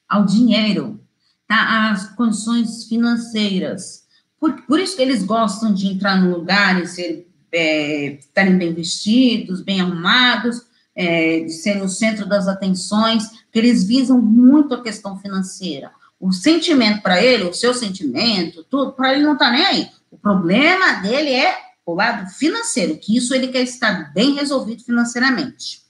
ao 0.08 0.24
dinheiro, 0.24 1.00
tá? 1.48 1.90
às 1.90 2.10
condições 2.10 2.84
financeiras. 2.84 4.04
Por, 4.38 4.62
por 4.62 4.78
isso 4.78 4.96
que 4.96 5.02
eles 5.02 5.24
gostam 5.24 5.72
de 5.72 5.86
entrar 5.86 6.20
no 6.20 6.36
lugar 6.36 6.80
e 6.80 6.86
ser, 6.86 7.26
é, 7.50 8.18
estarem 8.18 8.58
bem 8.58 8.74
vestidos, 8.74 9.62
bem 9.62 9.80
arrumados, 9.80 10.62
é, 10.94 11.40
de 11.40 11.52
ser 11.52 11.76
no 11.76 11.88
centro 11.88 12.26
das 12.26 12.46
atenções, 12.46 13.28
porque 13.28 13.58
eles 13.58 13.84
visam 13.84 14.20
muito 14.20 14.74
a 14.74 14.82
questão 14.82 15.18
financeira. 15.18 15.90
O 16.20 16.32
sentimento 16.32 17.02
para 17.02 17.22
ele, 17.22 17.44
o 17.44 17.54
seu 17.54 17.74
sentimento, 17.74 18.64
tudo, 18.64 18.92
para 18.92 19.12
ele 19.12 19.22
não 19.22 19.34
está 19.34 19.50
nem 19.50 19.64
aí. 19.64 19.88
O 20.10 20.16
problema 20.16 20.94
dele 21.02 21.30
é 21.30 21.65
o 21.86 21.94
lado 21.94 22.28
financeiro, 22.28 22.98
que 22.98 23.16
isso 23.16 23.32
ele 23.32 23.46
quer 23.46 23.62
estar 23.62 24.12
bem 24.12 24.34
resolvido 24.34 24.82
financeiramente. 24.82 25.86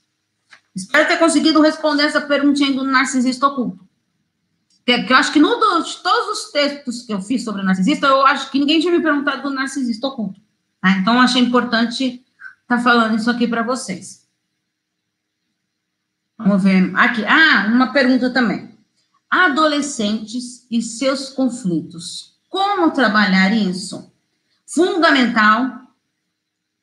Espero 0.75 1.07
ter 1.07 1.17
conseguido 1.17 1.59
responder 1.59 2.03
essa 2.03 2.21
perguntinha 2.21 2.71
do 2.71 2.83
narcisista 2.83 3.47
oculto. 3.47 3.83
Que, 4.85 5.07
eu 5.09 5.15
acho 5.17 5.33
que 5.33 5.39
no 5.39 5.49
de 5.81 5.97
todos 5.97 6.37
os 6.37 6.51
textos 6.51 7.01
que 7.01 7.11
eu 7.11 7.19
fiz 7.19 7.43
sobre 7.43 7.63
narcisista, 7.63 8.05
eu 8.05 8.25
acho 8.27 8.51
que 8.51 8.59
ninguém 8.59 8.79
tinha 8.79 8.93
me 8.93 9.01
perguntado 9.01 9.41
do 9.41 9.49
narcisista 9.49 10.07
oculto. 10.07 10.39
Tá? 10.79 10.91
Então, 10.91 11.19
achei 11.19 11.41
importante 11.41 12.23
estar 12.61 12.77
tá 12.77 12.79
falando 12.79 13.17
isso 13.17 13.29
aqui 13.29 13.47
para 13.47 13.63
vocês. 13.63 14.27
Vamos 16.37 16.61
ver. 16.61 16.95
Aqui. 16.95 17.25
Ah, 17.25 17.67
uma 17.73 17.91
pergunta 17.91 18.29
também. 18.29 18.77
Adolescentes 19.29 20.67
e 20.69 20.79
seus 20.81 21.29
conflitos. 21.29 22.37
Como 22.47 22.91
trabalhar 22.91 23.51
isso? 23.51 24.13
Fundamental 24.65 25.86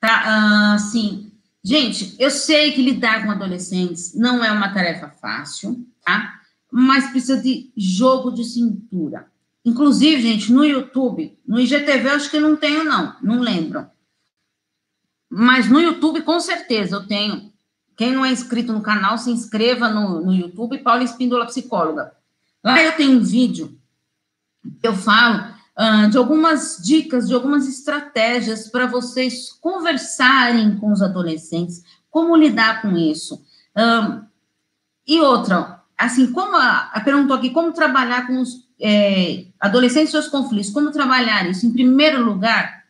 Tá, 0.05 0.73
assim, 0.75 1.31
gente, 1.63 2.15
eu 2.19 2.29
sei 2.29 2.73
que 2.73 2.81
lidar 2.81 3.25
com 3.25 3.31
adolescentes 3.31 4.13
não 4.13 4.45
é 4.45 4.51
uma 4.51 4.71
tarefa 4.71 5.09
fácil, 5.09 5.83
tá? 6.05 6.41
Mas 6.71 7.09
precisa 7.09 7.41
de 7.41 7.71
jogo 7.75 8.29
de 8.29 8.43
cintura. 8.43 9.25
Inclusive, 9.65 10.21
gente, 10.21 10.53
no 10.53 10.63
YouTube, 10.63 11.35
no 11.47 11.59
IGTV, 11.59 12.07
eu 12.07 12.11
acho 12.13 12.29
que 12.29 12.39
não 12.39 12.55
tenho, 12.55 12.83
não, 12.83 13.15
não 13.19 13.39
lembro. 13.39 13.87
Mas 15.27 15.67
no 15.67 15.81
YouTube, 15.81 16.21
com 16.21 16.39
certeza, 16.39 16.97
eu 16.97 17.07
tenho. 17.07 17.51
Quem 17.97 18.11
não 18.11 18.23
é 18.23 18.31
inscrito 18.31 18.71
no 18.71 18.83
canal, 18.83 19.17
se 19.17 19.31
inscreva 19.31 19.89
no, 19.89 20.23
no 20.23 20.35
YouTube, 20.35 20.83
Paula 20.83 21.03
Espíndola 21.03 21.47
Psicóloga. 21.47 22.11
Lá 22.63 22.79
eu 22.79 22.91
tenho 22.91 23.17
um 23.17 23.23
vídeo 23.23 23.75
que 24.79 24.87
eu 24.87 24.93
falo 24.93 25.54
uh, 25.77 26.09
de 26.09 26.17
algumas 26.17 26.77
dicas, 26.83 27.27
de 27.27 27.33
algumas 27.33 27.67
estratégias 27.67 28.67
para 28.67 28.85
vocês 28.85 29.51
conversarem 29.61 30.77
com 30.77 30.91
os 30.91 31.01
adolescentes, 31.01 31.83
como 32.09 32.35
lidar 32.35 32.81
com 32.81 32.97
isso. 32.97 33.35
Uh, 33.75 34.25
e 35.07 35.21
outra, 35.21 35.81
assim, 35.97 36.31
como 36.31 36.55
a, 36.55 36.89
a 36.93 37.01
perguntou 37.01 37.35
aqui, 37.35 37.49
como 37.49 37.71
trabalhar 37.71 38.25
com 38.25 38.39
os 38.39 38.65
é, 38.79 39.45
adolescentes 39.59 40.09
e 40.09 40.11
seus 40.11 40.27
conflitos, 40.27 40.71
como 40.71 40.91
trabalhar 40.91 41.49
isso? 41.49 41.65
Em 41.65 41.71
primeiro 41.71 42.23
lugar, 42.23 42.83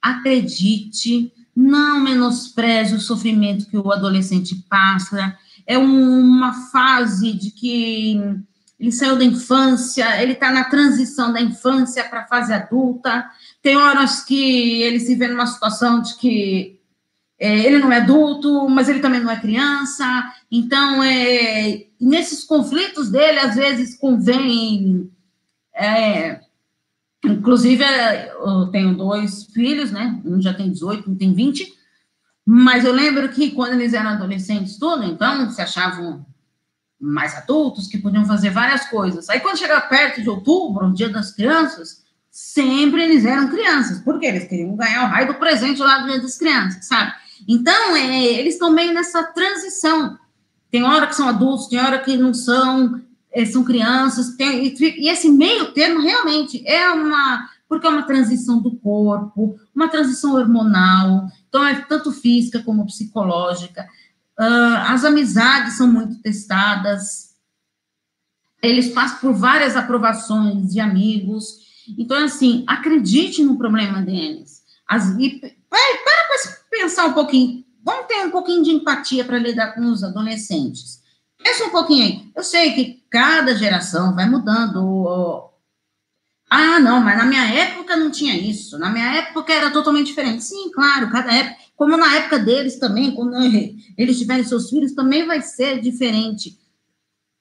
acredite, 0.00 1.32
não 1.54 2.00
menospreze 2.00 2.94
o 2.94 3.00
sofrimento 3.00 3.66
que 3.66 3.76
o 3.76 3.92
adolescente 3.92 4.54
passa. 4.68 5.36
É 5.66 5.78
uma 5.78 6.52
fase 6.70 7.32
de 7.32 7.50
que 7.50 8.20
ele 8.80 8.90
saiu 8.90 9.14
da 9.14 9.24
infância, 9.24 10.22
ele 10.22 10.32
está 10.32 10.50
na 10.50 10.64
transição 10.64 11.30
da 11.34 11.40
infância 11.40 12.02
para 12.02 12.20
a 12.20 12.26
fase 12.26 12.50
adulta. 12.50 13.30
Tem 13.60 13.76
horas 13.76 14.24
que 14.24 14.82
ele 14.82 14.98
se 14.98 15.14
vê 15.14 15.28
numa 15.28 15.46
situação 15.46 16.00
de 16.00 16.16
que 16.16 16.80
é, 17.38 17.58
ele 17.58 17.78
não 17.78 17.92
é 17.92 17.98
adulto, 17.98 18.66
mas 18.70 18.88
ele 18.88 19.00
também 19.00 19.20
não 19.20 19.30
é 19.30 19.38
criança. 19.38 20.04
Então, 20.50 21.02
é, 21.02 21.84
nesses 22.00 22.42
conflitos 22.42 23.10
dele, 23.10 23.38
às 23.40 23.54
vezes 23.54 23.98
convém 23.98 25.10
É, 25.74 26.40
inclusive, 27.24 27.84
é, 27.84 28.32
eu 28.32 28.66
tenho 28.68 28.96
dois 28.96 29.44
filhos, 29.44 29.90
né? 29.90 30.20
Um 30.24 30.40
já 30.40 30.54
tem 30.54 30.70
18, 30.70 31.10
um 31.10 31.16
tem 31.16 31.34
20. 31.34 31.70
Mas 32.46 32.84
eu 32.84 32.92
lembro 32.92 33.28
que 33.28 33.50
quando 33.50 33.74
eles 33.74 33.92
eram 33.92 34.10
adolescentes, 34.10 34.78
tudo, 34.78 35.04
então 35.04 35.50
se 35.50 35.60
achavam 35.60 36.26
mais 37.00 37.34
adultos, 37.34 37.86
que 37.86 37.98
podiam 37.98 38.26
fazer 38.26 38.50
várias 38.50 38.86
coisas. 38.86 39.28
Aí, 39.30 39.40
quando 39.40 39.58
chegava 39.58 39.80
perto 39.86 40.20
de 40.20 40.28
outubro, 40.28 40.86
o 40.86 40.92
dia 40.92 41.08
das 41.08 41.32
crianças, 41.32 42.04
sempre 42.30 43.02
eles 43.02 43.24
eram 43.24 43.48
crianças, 43.48 44.00
porque 44.00 44.26
eles 44.26 44.46
queriam 44.46 44.76
ganhar 44.76 45.04
o 45.04 45.08
raio 45.08 45.28
do 45.28 45.34
presente 45.34 45.80
lá 45.80 45.98
do 45.98 46.08
dia 46.08 46.20
das 46.20 46.36
crianças, 46.36 46.86
sabe? 46.86 47.12
Então, 47.48 47.96
é, 47.96 48.24
eles 48.24 48.54
estão 48.54 48.70
meio 48.70 48.92
nessa 48.92 49.22
transição. 49.24 50.18
Tem 50.70 50.82
hora 50.82 51.06
que 51.06 51.16
são 51.16 51.28
adultos, 51.28 51.66
tem 51.68 51.80
hora 51.80 51.98
que 51.98 52.16
não 52.16 52.34
são, 52.34 53.00
é, 53.32 53.44
são 53.44 53.64
crianças, 53.64 54.36
tem, 54.36 54.66
e, 54.66 55.04
e 55.04 55.08
esse 55.08 55.30
meio 55.30 55.72
termo 55.72 56.00
realmente 56.00 56.62
é 56.66 56.88
uma. 56.90 57.48
Porque 57.68 57.86
é 57.86 57.90
uma 57.90 58.02
transição 58.02 58.60
do 58.60 58.72
corpo, 58.76 59.56
uma 59.72 59.88
transição 59.88 60.34
hormonal, 60.34 61.28
então 61.48 61.64
é 61.64 61.76
tanto 61.82 62.10
física 62.10 62.60
como 62.64 62.84
psicológica. 62.84 63.88
Uh, 64.40 64.76
as 64.88 65.04
amizades 65.04 65.76
são 65.76 65.86
muito 65.86 66.22
testadas, 66.22 67.34
eles 68.62 68.88
passam 68.88 69.18
por 69.18 69.34
várias 69.34 69.76
aprovações 69.76 70.72
de 70.72 70.80
amigos. 70.80 71.84
Então, 71.98 72.24
assim, 72.24 72.64
acredite 72.66 73.42
no 73.42 73.58
problema 73.58 74.00
deles. 74.00 74.62
As, 74.88 75.08
e, 75.18 75.40
para 75.68 75.78
para 76.04 76.56
pensar 76.70 77.06
um 77.06 77.12
pouquinho. 77.12 77.64
Vamos 77.84 78.06
ter 78.06 78.26
um 78.26 78.30
pouquinho 78.30 78.62
de 78.62 78.70
empatia 78.70 79.24
para 79.24 79.38
lidar 79.38 79.74
com 79.74 79.82
os 79.82 80.02
adolescentes. 80.02 81.02
Pensa 81.42 81.64
um 81.64 81.70
pouquinho 81.70 82.04
aí. 82.04 82.32
Eu 82.34 82.42
sei 82.42 82.72
que 82.72 83.02
cada 83.10 83.54
geração 83.54 84.14
vai 84.14 84.28
mudando. 84.28 85.50
Ah, 86.50 86.80
não, 86.80 87.00
mas 87.00 87.16
na 87.16 87.24
minha 87.24 87.44
época 87.44 87.96
não 87.96 88.10
tinha 88.10 88.34
isso. 88.36 88.78
Na 88.78 88.90
minha 88.90 89.16
época 89.16 89.52
era 89.52 89.70
totalmente 89.70 90.06
diferente. 90.06 90.44
Sim, 90.44 90.70
claro, 90.70 91.10
cada 91.10 91.32
época 91.32 91.56
como 91.80 91.96
na 91.96 92.14
época 92.14 92.38
deles 92.38 92.78
também, 92.78 93.10
quando 93.12 93.34
eles 93.96 94.18
tiverem 94.18 94.44
seus 94.44 94.68
filhos, 94.68 94.92
também 94.92 95.26
vai 95.26 95.40
ser 95.40 95.80
diferente. 95.80 96.58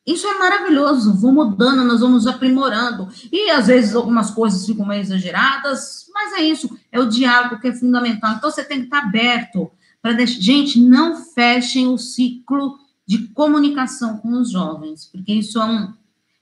Isso 0.08 0.26
é 0.26 0.40
maravilhoso, 0.40 1.14
vão 1.14 1.34
mudando, 1.34 1.84
nós 1.84 2.00
vamos 2.00 2.26
aprimorando. 2.26 3.10
E 3.34 3.50
às 3.50 3.68
vezes 3.68 3.94
algumas 3.94 4.32
coisas 4.32 4.66
ficam 4.66 4.86
meio 4.86 5.02
exageradas, 5.02 6.06
mas 6.14 6.40
é 6.40 6.42
isso, 6.44 6.70
é 6.90 7.02
o 7.02 7.10
diálogo 7.10 7.60
que 7.60 7.68
é 7.68 7.76
fundamental. 7.76 8.32
Então 8.32 8.50
você 8.50 8.64
tem 8.64 8.78
que 8.80 8.86
estar 8.86 9.00
aberto 9.00 9.70
para 10.02 10.14
deixar. 10.14 10.40
Gente, 10.40 10.80
não 10.80 11.18
fechem 11.18 11.88
o 11.88 11.98
ciclo 11.98 12.80
de 13.06 13.28
comunicação 13.34 14.20
com 14.20 14.30
os 14.40 14.52
jovens, 14.52 15.04
porque 15.04 15.34
isso 15.34 15.60
é 15.60 15.66
um, 15.66 15.94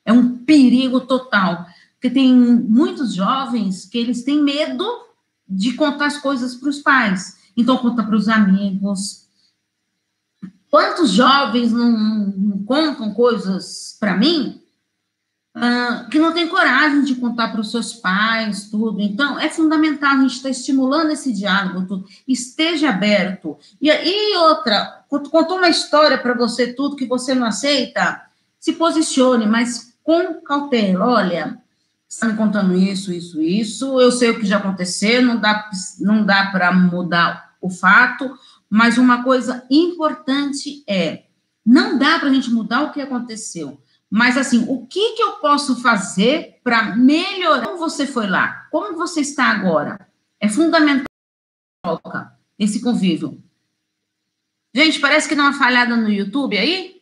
é 0.06 0.14
um 0.14 0.38
perigo 0.38 1.00
total. 1.00 1.66
Porque 1.94 2.12
tem 2.12 2.32
muitos 2.32 3.16
jovens 3.16 3.86
que 3.86 3.98
eles 3.98 4.24
têm 4.24 4.40
medo 4.40 4.86
de 5.50 5.74
contar 5.74 6.06
as 6.06 6.18
coisas 6.20 6.54
para 6.54 6.70
os 6.70 6.78
pais. 6.78 7.38
Então, 7.58 7.78
conta 7.80 8.04
para 8.04 8.16
os 8.16 8.30
amigos. 8.30 9.26
Quantos 10.70 11.10
jovens 11.12 11.72
não, 11.72 11.92
não 11.92 12.64
contam 12.64 13.14
coisas 13.14 13.98
para 14.00 14.16
mim 14.16 14.62
uh, 15.56 16.08
que 16.10 16.20
não 16.20 16.34
tem 16.34 16.48
coragem 16.48 17.04
de 17.04 17.16
contar 17.16 17.48
para 17.48 17.62
os 17.62 17.72
seus 17.72 17.94
pais, 17.94 18.70
tudo? 18.70 19.02
Então, 19.02 19.40
é 19.40 19.50
fundamental 19.50 20.12
a 20.12 20.22
gente 20.22 20.34
estar 20.34 20.44
tá 20.44 20.50
estimulando 20.50 21.12
esse 21.12 21.34
diálogo, 21.34 21.88
tudo. 21.88 22.06
Esteja 22.28 22.90
aberto. 22.90 23.58
E, 23.82 23.90
e 23.90 24.38
outra, 24.38 25.04
contou 25.10 25.58
uma 25.58 25.70
história 25.70 26.18
para 26.18 26.36
você, 26.36 26.74
tudo 26.74 26.96
que 26.96 27.08
você 27.08 27.34
não 27.34 27.48
aceita, 27.48 28.22
se 28.60 28.74
posicione, 28.74 29.48
mas 29.48 29.98
com 30.04 30.42
cautela. 30.42 31.08
Olha, 31.08 31.58
está 32.08 32.28
me 32.28 32.38
contando 32.38 32.76
isso, 32.76 33.12
isso, 33.12 33.42
isso, 33.42 34.00
eu 34.00 34.12
sei 34.12 34.30
o 34.30 34.40
que 34.40 34.46
já 34.46 34.58
aconteceu, 34.58 35.22
não 35.22 35.38
dá, 35.38 35.70
não 36.00 36.24
dá 36.24 36.48
para 36.52 36.72
mudar 36.72 37.47
o 37.62 37.70
fato, 37.70 38.38
mas 38.70 38.98
uma 38.98 39.24
coisa 39.24 39.66
importante 39.70 40.84
é, 40.88 41.26
não 41.66 41.98
dá 41.98 42.20
para 42.20 42.30
a 42.30 42.34
gente 42.34 42.50
mudar 42.50 42.84
o 42.84 42.92
que 42.92 43.02
aconteceu, 43.02 43.82
mas 44.10 44.38
assim, 44.38 44.66
o 44.70 44.86
que, 44.88 45.16
que 45.16 45.24
eu 45.24 45.34
posso 45.34 45.82
fazer 45.82 46.60
para 46.64 46.96
melhorar? 46.96 47.66
Como 47.66 47.78
você 47.78 48.08
foi 48.08 48.28
lá? 48.28 48.68
Como 48.72 48.98
você 48.98 49.22
está 49.22 49.46
agora? 49.46 50.08
É 50.40 50.48
fundamental 50.48 51.06
esse 52.58 52.82
convívio. 52.82 53.44
Gente, 54.74 55.00
parece 55.00 55.28
que 55.28 55.36
dá 55.36 55.44
uma 55.44 55.54
falhada 55.54 55.96
no 55.96 56.10
YouTube 56.10 56.58
aí. 56.58 57.02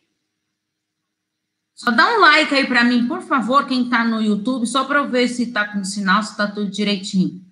Só 1.74 1.90
dá 1.90 2.16
um 2.16 2.20
like 2.20 2.54
aí 2.54 2.66
para 2.66 2.82
mim, 2.82 3.06
por 3.06 3.20
favor, 3.20 3.66
quem 3.66 3.84
está 3.84 4.02
no 4.02 4.22
YouTube, 4.22 4.66
só 4.66 4.84
para 4.84 5.00
eu 5.00 5.10
ver 5.10 5.28
se 5.28 5.42
está 5.42 5.70
com 5.70 5.84
sinal, 5.84 6.22
se 6.22 6.30
está 6.30 6.50
tudo 6.50 6.70
direitinho. 6.70 7.45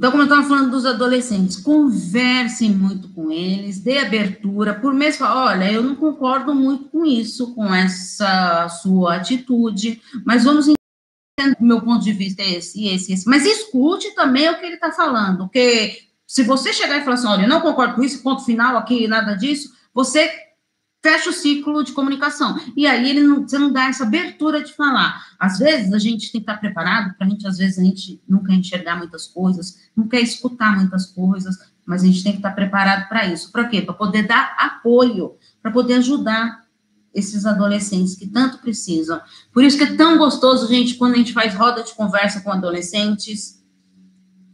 Então, 0.00 0.12
como 0.12 0.22
eu 0.22 0.28
estava 0.28 0.48
falando 0.48 0.70
dos 0.70 0.86
adolescentes, 0.86 1.58
conversem 1.58 2.70
muito 2.70 3.10
com 3.10 3.30
eles, 3.30 3.80
dê 3.80 3.98
abertura, 3.98 4.72
por 4.72 4.94
mês, 4.94 5.20
olha, 5.20 5.70
eu 5.70 5.82
não 5.82 5.94
concordo 5.94 6.54
muito 6.54 6.84
com 6.88 7.04
isso, 7.04 7.54
com 7.54 7.66
essa 7.74 8.66
sua 8.80 9.16
atitude, 9.16 10.00
mas 10.24 10.44
vamos 10.44 10.68
entender, 10.68 11.54
meu 11.60 11.82
ponto 11.82 12.02
de 12.02 12.14
vista 12.14 12.40
é 12.40 12.52
esse, 12.52 12.88
esse, 12.88 13.12
esse, 13.12 13.28
mas 13.28 13.44
escute 13.44 14.14
também 14.14 14.48
o 14.48 14.58
que 14.58 14.64
ele 14.64 14.76
está 14.76 14.90
falando, 14.90 15.40
porque 15.40 15.98
se 16.26 16.44
você 16.44 16.72
chegar 16.72 16.96
e 16.96 17.04
falar 17.04 17.16
assim, 17.16 17.28
olha, 17.28 17.42
eu 17.42 17.48
não 17.50 17.60
concordo 17.60 17.96
com 17.96 18.02
isso, 18.02 18.22
ponto 18.22 18.42
final 18.42 18.78
aqui, 18.78 19.06
nada 19.06 19.34
disso, 19.34 19.68
você 19.92 20.32
fecha 21.02 21.30
o 21.30 21.32
ciclo 21.32 21.82
de 21.82 21.92
comunicação. 21.92 22.58
E 22.76 22.86
aí 22.86 23.08
ele 23.08 23.22
não, 23.22 23.42
você 23.42 23.58
não 23.58 23.72
dá 23.72 23.86
essa 23.86 24.04
abertura 24.04 24.62
de 24.62 24.72
falar. 24.74 25.24
Às 25.38 25.58
vezes 25.58 25.92
a 25.92 25.98
gente 25.98 26.30
tem 26.30 26.40
que 26.40 26.50
estar 26.50 26.58
preparado 26.58 27.14
para 27.16 27.26
a 27.26 27.30
gente, 27.30 27.46
às 27.46 27.58
vezes, 27.58 27.78
a 27.78 27.82
gente 27.82 28.20
não 28.28 28.42
quer 28.42 28.54
enxergar 28.54 28.96
muitas 28.96 29.26
coisas, 29.26 29.78
não 29.96 30.06
quer 30.06 30.20
escutar 30.20 30.76
muitas 30.76 31.06
coisas, 31.06 31.56
mas 31.86 32.02
a 32.02 32.06
gente 32.06 32.22
tem 32.22 32.32
que 32.32 32.38
estar 32.38 32.52
preparado 32.52 33.08
para 33.08 33.26
isso. 33.26 33.50
Para 33.50 33.64
quê? 33.68 33.82
Para 33.82 33.94
poder 33.94 34.26
dar 34.26 34.54
apoio, 34.58 35.36
para 35.62 35.70
poder 35.70 35.94
ajudar 35.94 36.60
esses 37.12 37.44
adolescentes 37.46 38.14
que 38.14 38.26
tanto 38.26 38.58
precisam. 38.58 39.20
Por 39.52 39.64
isso 39.64 39.76
que 39.76 39.84
é 39.84 39.96
tão 39.96 40.16
gostoso, 40.16 40.68
gente, 40.68 40.94
quando 40.94 41.14
a 41.14 41.18
gente 41.18 41.32
faz 41.32 41.54
roda 41.54 41.82
de 41.82 41.94
conversa 41.94 42.40
com 42.40 42.52
adolescentes, 42.52 43.60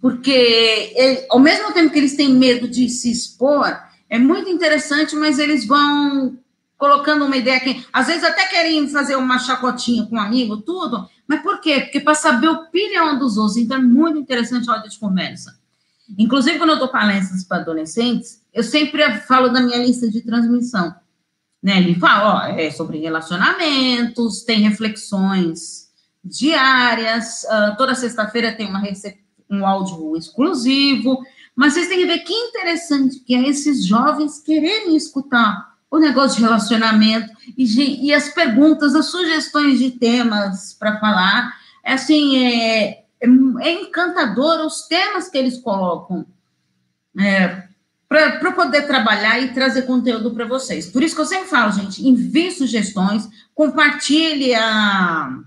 porque 0.00 0.92
ele, 0.94 1.26
ao 1.28 1.38
mesmo 1.38 1.72
tempo 1.72 1.92
que 1.92 1.98
eles 1.98 2.16
têm 2.16 2.32
medo 2.32 2.68
de 2.68 2.88
se 2.88 3.10
expor, 3.10 3.76
é 4.08 4.18
muito 4.18 4.48
interessante, 4.48 5.14
mas 5.16 5.38
eles 5.38 5.66
vão 5.66 6.38
colocando 6.78 7.24
uma 7.24 7.36
ideia 7.36 7.58
que 7.60 7.84
às 7.92 8.06
vezes 8.06 8.22
até 8.22 8.46
querem 8.46 8.88
fazer 8.88 9.16
uma 9.16 9.38
chacotinha 9.38 10.06
com 10.06 10.16
um 10.16 10.20
amigo, 10.20 10.58
tudo, 10.58 11.08
mas 11.26 11.42
por 11.42 11.60
quê? 11.60 11.80
Porque 11.80 12.00
para 12.00 12.14
saber 12.14 12.46
a 12.46 12.52
opinião 12.52 13.18
dos 13.18 13.36
outros, 13.36 13.56
então 13.56 13.78
é 13.78 13.80
muito 13.80 14.18
interessante 14.18 14.68
a 14.68 14.74
hora 14.74 14.88
de 14.88 14.98
conversa. 14.98 15.58
Inclusive, 16.18 16.58
quando 16.58 16.70
eu 16.70 16.78
dou 16.78 16.88
palestras 16.88 17.42
para 17.42 17.58
adolescentes, 17.58 18.40
eu 18.52 18.62
sempre 18.62 19.02
falo 19.20 19.48
da 19.48 19.60
minha 19.60 19.78
lista 19.78 20.08
de 20.08 20.20
transmissão. 20.20 20.94
Né? 21.62 21.78
Ele 21.78 21.96
fala, 21.96 22.34
ó, 22.34 22.46
é 22.48 22.70
sobre 22.70 22.98
relacionamentos, 22.98 24.42
tem 24.42 24.60
reflexões 24.60 25.86
diárias, 26.22 27.44
uh, 27.44 27.76
toda 27.76 27.94
sexta-feira 27.94 28.52
tem 28.52 28.68
uma 28.68 28.82
um 29.48 29.64
áudio 29.64 30.16
exclusivo, 30.16 31.22
mas 31.56 31.72
vocês 31.72 31.88
têm 31.88 31.98
que 31.98 32.06
ver 32.06 32.18
que 32.18 32.34
interessante 32.34 33.18
que 33.20 33.34
é 33.34 33.48
esses 33.48 33.86
jovens 33.86 34.38
quererem 34.38 34.94
escutar 34.94 35.74
o 35.90 35.98
negócio 35.98 36.36
de 36.36 36.44
relacionamento 36.44 37.32
e, 37.56 38.06
e 38.06 38.12
as 38.12 38.28
perguntas, 38.28 38.94
as 38.94 39.06
sugestões 39.06 39.78
de 39.78 39.92
temas 39.92 40.74
para 40.74 41.00
falar. 41.00 41.56
É 41.82 41.94
assim, 41.94 42.44
é, 42.44 43.04
é, 43.20 43.28
é, 43.60 43.72
encantador 43.72 44.66
os 44.66 44.82
temas 44.82 45.28
que 45.30 45.38
eles 45.38 45.56
colocam 45.58 46.26
é, 47.18 47.66
para 48.06 48.52
poder 48.52 48.86
trabalhar 48.86 49.40
e 49.40 49.54
trazer 49.54 49.82
conteúdo 49.82 50.32
para 50.32 50.44
vocês. 50.44 50.86
Por 50.86 51.02
isso 51.02 51.14
que 51.14 51.20
eu 51.22 51.26
sempre 51.26 51.48
falo, 51.48 51.72
gente, 51.72 52.06
envie 52.06 52.50
sugestões, 52.50 53.28
compartilhe 53.54 54.54
a, 54.54 55.38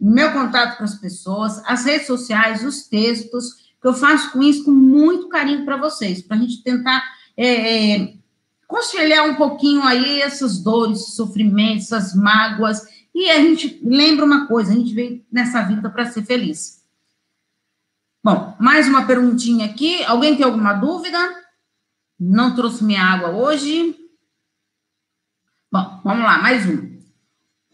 meu 0.00 0.32
contato 0.32 0.78
com 0.78 0.84
as 0.84 0.94
pessoas, 0.94 1.60
as 1.66 1.84
redes 1.84 2.06
sociais, 2.06 2.64
os 2.64 2.84
textos 2.84 3.59
que 3.80 3.88
eu 3.88 3.94
faço 3.94 4.32
com 4.32 4.42
isso 4.42 4.64
com 4.64 4.70
muito 4.70 5.28
carinho 5.28 5.64
para 5.64 5.76
vocês, 5.76 6.20
para 6.20 6.36
a 6.36 6.40
gente 6.40 6.62
tentar 6.62 7.02
é, 7.36 7.94
é, 7.94 9.22
um 9.22 9.34
pouquinho 9.34 9.82
aí 9.82 10.20
essas 10.20 10.62
dores, 10.62 11.14
sofrimentos, 11.14 11.86
essas 11.90 12.14
mágoas, 12.14 12.86
e 13.14 13.30
a 13.30 13.40
gente 13.40 13.80
lembra 13.82 14.24
uma 14.24 14.46
coisa, 14.46 14.72
a 14.72 14.76
gente 14.76 14.94
veio 14.94 15.24
nessa 15.32 15.62
vida 15.62 15.88
para 15.90 16.06
ser 16.06 16.24
feliz. 16.24 16.84
Bom, 18.22 18.54
mais 18.60 18.86
uma 18.86 19.06
perguntinha 19.06 19.64
aqui, 19.64 20.04
alguém 20.04 20.36
tem 20.36 20.44
alguma 20.44 20.74
dúvida? 20.74 21.18
Não 22.18 22.54
trouxe 22.54 22.84
minha 22.84 23.02
água 23.02 23.30
hoje? 23.30 23.96
Bom, 25.72 26.00
vamos 26.04 26.24
lá, 26.24 26.38
mais 26.38 26.66
um. 26.66 27.00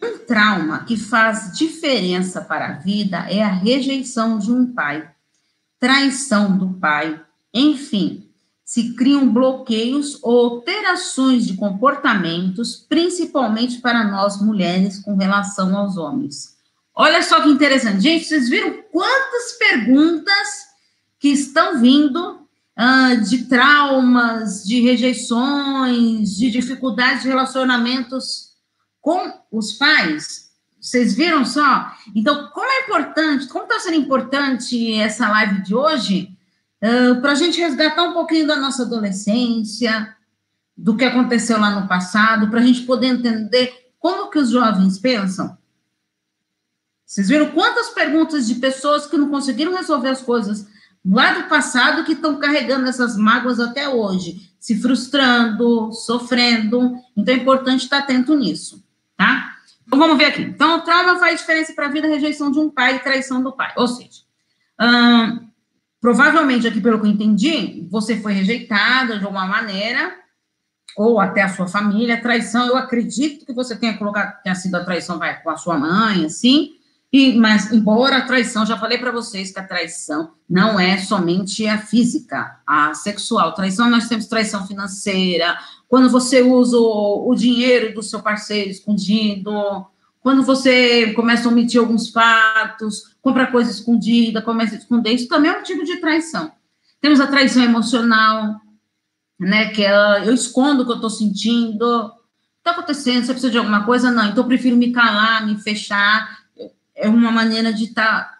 Um 0.03 0.19
trauma 0.19 0.85
que 0.85 0.97
faz 0.97 1.57
diferença 1.57 2.41
para 2.41 2.69
a 2.69 2.73
vida 2.79 3.19
é 3.29 3.43
a 3.43 3.49
rejeição 3.49 4.39
de 4.39 4.53
um 4.53 4.73
pai 4.73 5.16
traição 5.79 6.57
do 6.57 6.71
pai, 6.75 7.21
enfim, 7.53 8.29
se 8.65 8.95
criam 8.95 9.33
bloqueios 9.33 10.19
ou 10.23 10.57
alterações 10.57 11.47
de 11.47 11.55
comportamentos, 11.55 12.77
principalmente 12.89 13.81
para 13.81 14.05
nós 14.05 14.41
mulheres 14.43 14.99
com 14.99 15.15
relação 15.15 15.77
aos 15.77 15.97
homens. 15.97 16.57
Olha 16.93 17.23
só 17.23 17.41
que 17.43 17.49
interessante. 17.49 18.01
Gente, 18.01 18.25
vocês 18.25 18.49
viram 18.49 18.83
quantas 18.91 19.53
perguntas 19.53 20.67
que 21.21 21.29
estão 21.29 21.81
vindo 21.81 22.41
uh, 22.77 23.21
de 23.23 23.45
traumas, 23.45 24.65
de 24.65 24.81
rejeições, 24.81 26.37
de 26.37 26.51
dificuldades 26.51 27.23
de 27.23 27.29
relacionamentos 27.29 28.53
com 29.01 29.33
os 29.53 29.75
pais? 29.75 30.46
Vocês 30.87 31.15
viram 31.15 31.45
só? 31.45 31.93
Então, 32.15 32.49
como 32.51 32.71
é 32.71 32.85
importante, 32.85 33.49
como 33.49 33.65
está 33.65 33.81
sendo 33.81 33.97
importante 33.97 34.95
essa 34.95 35.29
live 35.29 35.61
de 35.63 35.75
hoje, 35.75 36.31
uh, 36.81 37.21
para 37.21 37.33
a 37.33 37.35
gente 37.35 37.61
resgatar 37.61 38.05
um 38.05 38.13
pouquinho 38.13 38.47
da 38.47 38.55
nossa 38.55 38.85
adolescência, 38.85 40.17
do 40.77 40.97
que 40.97 41.05
aconteceu 41.05 41.59
lá 41.59 41.71
no 41.81 41.89
passado, 41.89 42.49
para 42.49 42.61
a 42.61 42.63
gente 42.63 42.83
poder 42.83 43.09
entender 43.09 43.91
como 43.99 44.31
que 44.31 44.39
os 44.39 44.51
jovens 44.51 44.97
pensam. 44.97 45.59
Vocês 47.05 47.29
viram 47.29 47.51
quantas 47.51 47.89
perguntas 47.89 48.47
de 48.47 48.55
pessoas 48.55 49.09
que 49.09 49.17
não 49.17 49.29
conseguiram 49.29 49.75
resolver 49.75 50.11
as 50.11 50.23
coisas 50.23 50.69
lá 51.05 51.33
do 51.33 51.49
passado 51.49 52.05
que 52.05 52.13
estão 52.13 52.39
carregando 52.39 52.87
essas 52.87 53.17
mágoas 53.17 53.59
até 53.59 53.89
hoje, 53.89 54.53
se 54.61 54.81
frustrando, 54.81 55.93
sofrendo. 55.93 56.95
Então 57.17 57.35
é 57.35 57.39
importante 57.39 57.83
estar 57.83 57.99
atento 57.99 58.37
nisso, 58.37 58.85
tá? 59.17 59.56
Então 59.87 59.99
vamos 59.99 60.19
ver 60.19 60.27
aqui. 60.27 60.43
Então, 60.43 60.79
o 60.79 60.81
trauma 60.83 61.19
faz 61.19 61.41
diferença 61.41 61.73
para 61.73 61.87
a 61.87 61.91
vida, 61.91 62.09
rejeição 62.09 62.51
de 62.51 62.59
um 62.59 62.69
pai 62.69 62.97
e 62.97 63.01
traição 63.01 63.43
do 63.43 63.53
pai. 63.53 63.73
Ou 63.77 63.87
seja, 63.87 64.23
hum, 64.81 65.49
provavelmente, 66.01 66.67
aqui 66.67 66.81
pelo 66.81 67.01
que 67.01 67.07
eu 67.07 67.11
entendi, 67.11 67.87
você 67.91 68.17
foi 68.21 68.33
rejeitada 68.33 69.19
de 69.19 69.25
alguma 69.25 69.47
maneira, 69.47 70.13
ou 70.97 71.21
até 71.21 71.43
a 71.43 71.49
sua 71.49 71.69
família, 71.69 72.21
traição, 72.21 72.67
eu 72.67 72.77
acredito 72.77 73.45
que 73.45 73.53
você 73.53 73.77
tenha 73.77 73.97
colocado, 73.97 74.43
tenha 74.43 74.55
sido 74.55 74.75
a 74.75 74.85
traição 74.85 75.19
vai, 75.19 75.41
com 75.43 75.51
a 75.51 75.57
sua 75.57 75.79
mãe, 75.79 76.25
assim, 76.25 76.77
e, 77.13 77.39
mas, 77.39 77.73
embora 77.73 78.19
a 78.19 78.27
traição, 78.27 78.67
já 78.67 78.77
falei 78.77 78.99
para 78.99 79.13
vocês 79.13 79.53
que 79.53 79.59
a 79.59 79.67
traição 79.67 80.33
não 80.49 80.79
é 80.79 80.99
somente 80.99 81.67
a 81.67 81.79
física, 81.79 82.61
a 82.67 82.93
sexual. 82.95 83.55
Traição, 83.55 83.89
nós 83.89 84.09
temos 84.09 84.27
traição 84.27 84.67
financeira, 84.67 85.57
quando 85.89 86.11
você 86.11 86.43
usa 86.43 86.77
o, 86.79 87.35
dinheiro 87.35 87.95
do 87.95 88.03
seu 88.03 88.21
parceiro 88.21 88.71
escondido, 88.71 89.53
quando 90.21 90.43
você 90.43 91.13
começa 91.13 91.49
a 91.49 91.53
omitir 91.53 91.81
alguns 91.81 92.11
fatos, 92.11 93.17
compra 93.23 93.47
coisa 93.47 93.71
escondida, 93.71 94.43
começa 94.43 94.75
a 94.75 94.79
esconder, 94.79 95.13
isso 95.13 95.29
também 95.29 95.51
é 95.51 95.59
um 95.59 95.63
tipo 95.63 95.85
de 95.85 95.99
traição. 95.99 96.51
Temos 97.01 97.21
a 97.21 97.27
traição 97.27 97.63
emocional, 97.63 98.61
né, 99.39 99.69
que 99.71 99.85
é, 99.85 100.27
eu 100.27 100.35
escondo 100.35 100.83
o 100.83 100.87
que 100.87 100.93
eu 100.93 100.97
estou 100.97 101.11
sentindo, 101.11 102.11
está 102.59 102.73
acontecendo, 102.73 103.25
você 103.25 103.33
precisa 103.33 103.53
de 103.53 103.59
alguma 103.59 103.85
coisa? 103.85 104.11
Não, 104.11 104.27
então 104.27 104.43
eu 104.43 104.49
prefiro 104.49 104.77
me 104.77 104.91
calar, 104.91 105.47
me 105.47 105.57
fechar, 105.61 106.47
é 106.97 107.09
uma 107.09 107.31
maneira 107.31 107.73
de 107.73 107.85
estar 107.85 108.25
tá 108.25 108.36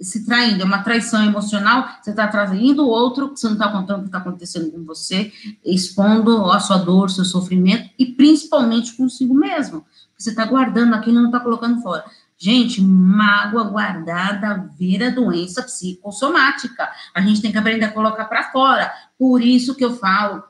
se 0.00 0.24
traindo, 0.24 0.62
é 0.62 0.64
uma 0.64 0.82
traição 0.82 1.24
emocional, 1.24 1.88
você 2.00 2.10
está 2.10 2.26
traindo 2.26 2.84
o 2.84 2.88
outro, 2.88 3.28
você 3.28 3.46
não 3.46 3.54
está 3.54 3.68
contando 3.68 3.98
o 3.98 4.02
que 4.02 4.08
está 4.08 4.18
acontecendo 4.18 4.70
com 4.70 4.84
você, 4.84 5.32
expondo 5.64 6.50
a 6.50 6.58
sua 6.58 6.78
dor, 6.78 7.10
seu 7.10 7.24
sofrimento, 7.24 7.90
e 7.98 8.06
principalmente 8.06 8.94
consigo 8.94 9.34
mesmo. 9.34 9.84
Você 10.16 10.30
está 10.30 10.44
guardando 10.44 10.94
aquilo 10.94 11.18
e 11.18 11.20
não 11.20 11.26
está 11.26 11.40
colocando 11.40 11.80
fora. 11.82 12.04
Gente, 12.38 12.80
mágoa 12.80 13.64
guardada 13.64 14.70
vira 14.78 15.10
doença 15.10 15.62
psicossomática. 15.62 16.88
A 17.14 17.20
gente 17.20 17.42
tem 17.42 17.52
que 17.52 17.58
aprender 17.58 17.84
a 17.84 17.92
colocar 17.92 18.24
para 18.24 18.50
fora. 18.50 18.90
Por 19.18 19.42
isso 19.42 19.74
que 19.74 19.84
eu 19.84 19.94
falo, 19.94 20.42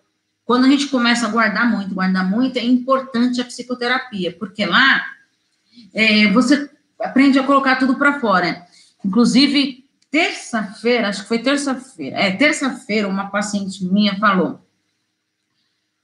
quando 0.45 0.67
a 0.67 0.69
gente 0.69 0.87
começa 0.87 1.27
a 1.27 1.31
guardar 1.31 1.69
muito, 1.69 1.95
guardar 1.95 2.29
muito, 2.29 2.59
é 2.59 2.65
importante 2.65 3.41
a 3.41 3.45
psicoterapia, 3.45 4.37
porque 4.39 4.65
lá 4.65 5.05
é, 5.93 6.31
você 6.33 6.71
aprende 7.01 7.39
a 7.39 7.43
colocar 7.43 7.77
tudo 7.77 7.97
para 7.97 8.21
fora. 8.21 8.65
Inclusive, 9.05 9.85
terça-feira, 10.11 11.09
acho 11.09 11.23
que 11.23 11.29
foi 11.29 11.39
terça-feira, 11.39 12.17
é, 12.17 12.31
terça-feira, 12.33 13.09
uma 13.09 13.31
paciente 13.31 13.85
minha 13.85 14.19
falou: 14.19 14.61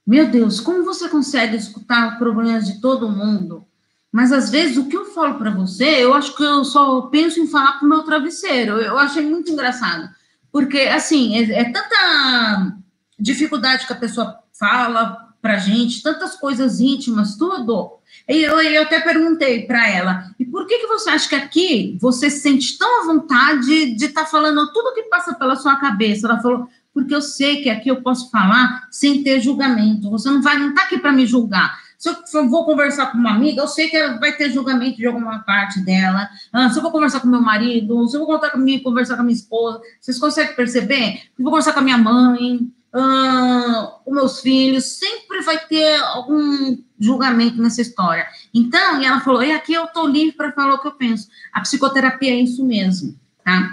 Meu 0.05 0.27
Deus, 0.27 0.59
como 0.59 0.83
você 0.83 1.09
consegue 1.09 1.55
escutar 1.55 2.17
problemas 2.17 2.65
de 2.65 2.81
todo 2.81 3.09
mundo? 3.09 3.65
Mas 4.11 4.31
às 4.31 4.49
vezes 4.49 4.77
o 4.77 4.87
que 4.87 4.95
eu 4.95 5.05
falo 5.05 5.35
para 5.35 5.51
você, 5.51 6.03
eu 6.03 6.13
acho 6.13 6.35
que 6.35 6.43
eu 6.43 6.63
só 6.63 7.01
penso 7.03 7.39
em 7.39 7.47
falar 7.47 7.73
pro 7.73 7.87
meu 7.87 8.03
travesseiro. 8.03 8.77
Eu 8.77 8.97
achei 8.97 9.23
muito 9.23 9.51
engraçado. 9.51 10.09
Porque, 10.51 10.79
assim, 10.79 11.37
é, 11.37 11.59
é 11.59 11.71
tanta 11.71 12.77
dificuldade 13.19 13.85
que 13.85 13.93
a 13.93 13.97
pessoa 13.97 14.39
fala 14.57 15.26
pra 15.47 15.57
gente, 15.57 16.03
tantas 16.03 16.35
coisas 16.35 16.81
íntimas, 16.81 17.37
tudo 17.37 17.97
e 18.27 18.43
eu, 18.43 18.59
eu 18.59 18.81
até 18.83 18.99
perguntei 18.99 19.65
para 19.65 19.87
ela, 19.89 20.29
e 20.37 20.43
por 20.43 20.67
que, 20.67 20.79
que 20.79 20.87
você 20.87 21.09
acha 21.09 21.29
que 21.29 21.35
aqui 21.35 21.97
você 22.01 22.29
se 22.29 22.41
sente 22.41 22.77
tão 22.77 23.01
à 23.01 23.05
vontade 23.05 23.95
de 23.95 24.05
estar 24.05 24.25
tá 24.25 24.27
falando 24.27 24.69
tudo 24.73 24.93
que 24.93 25.03
passa 25.03 25.33
pela 25.33 25.55
sua 25.55 25.77
cabeça? 25.77 26.27
Ela 26.27 26.41
falou, 26.41 26.67
porque 26.93 27.15
eu 27.15 27.21
sei 27.21 27.61
que 27.61 27.69
aqui 27.69 27.87
eu 27.89 28.01
posso 28.01 28.29
falar 28.29 28.85
sem 28.91 29.23
ter 29.23 29.39
julgamento. 29.39 30.09
Você 30.09 30.29
não 30.29 30.41
vai, 30.41 30.57
não 30.57 30.69
está 30.69 30.83
aqui 30.83 30.97
para 30.97 31.13
me 31.13 31.25
julgar. 31.25 31.79
Se 31.97 32.09
eu 32.33 32.49
vou 32.49 32.65
conversar 32.65 33.11
com 33.11 33.17
uma 33.17 33.31
amiga, 33.31 33.61
eu 33.61 33.67
sei 33.67 33.87
que 33.87 34.07
vai 34.19 34.33
ter 34.33 34.51
julgamento 34.51 34.97
de 34.97 35.07
alguma 35.07 35.39
parte 35.39 35.79
dela. 35.79 36.29
Ah, 36.51 36.69
se 36.69 36.77
eu 36.77 36.83
vou 36.83 36.91
conversar 36.91 37.21
com 37.21 37.27
meu 37.29 37.41
marido, 37.41 38.07
se 38.07 38.15
eu 38.17 38.19
vou 38.19 38.27
contar 38.27 38.49
comigo, 38.49 38.83
conversar 38.83 39.15
com 39.15 39.23
minha 39.23 39.33
esposa, 39.33 39.79
vocês 40.01 40.19
conseguem 40.19 40.53
perceber? 40.53 41.21
Eu 41.37 41.43
vou 41.43 41.51
conversar 41.51 41.71
com 41.71 41.79
a 41.79 41.83
minha 41.83 41.97
mãe, 41.97 42.69
ah, 42.93 43.99
os 44.05 44.13
meus 44.13 44.39
filhos, 44.39 44.85
sempre 44.85 45.41
vai 45.41 45.59
ter 45.65 45.99
algum 46.01 46.77
julgamento 46.99 47.61
nessa 47.61 47.81
história. 47.81 48.25
Então, 48.53 49.01
e 49.01 49.05
ela 49.05 49.21
falou, 49.21 49.43
e 49.43 49.51
aqui 49.51 49.73
eu 49.73 49.85
estou 49.85 50.07
livre 50.07 50.35
para 50.35 50.51
falar 50.51 50.75
o 50.75 50.81
que 50.81 50.87
eu 50.87 50.93
penso. 50.93 51.27
A 51.53 51.61
psicoterapia 51.61 52.31
é 52.31 52.41
isso 52.41 52.65
mesmo, 52.65 53.19
tá? 53.43 53.71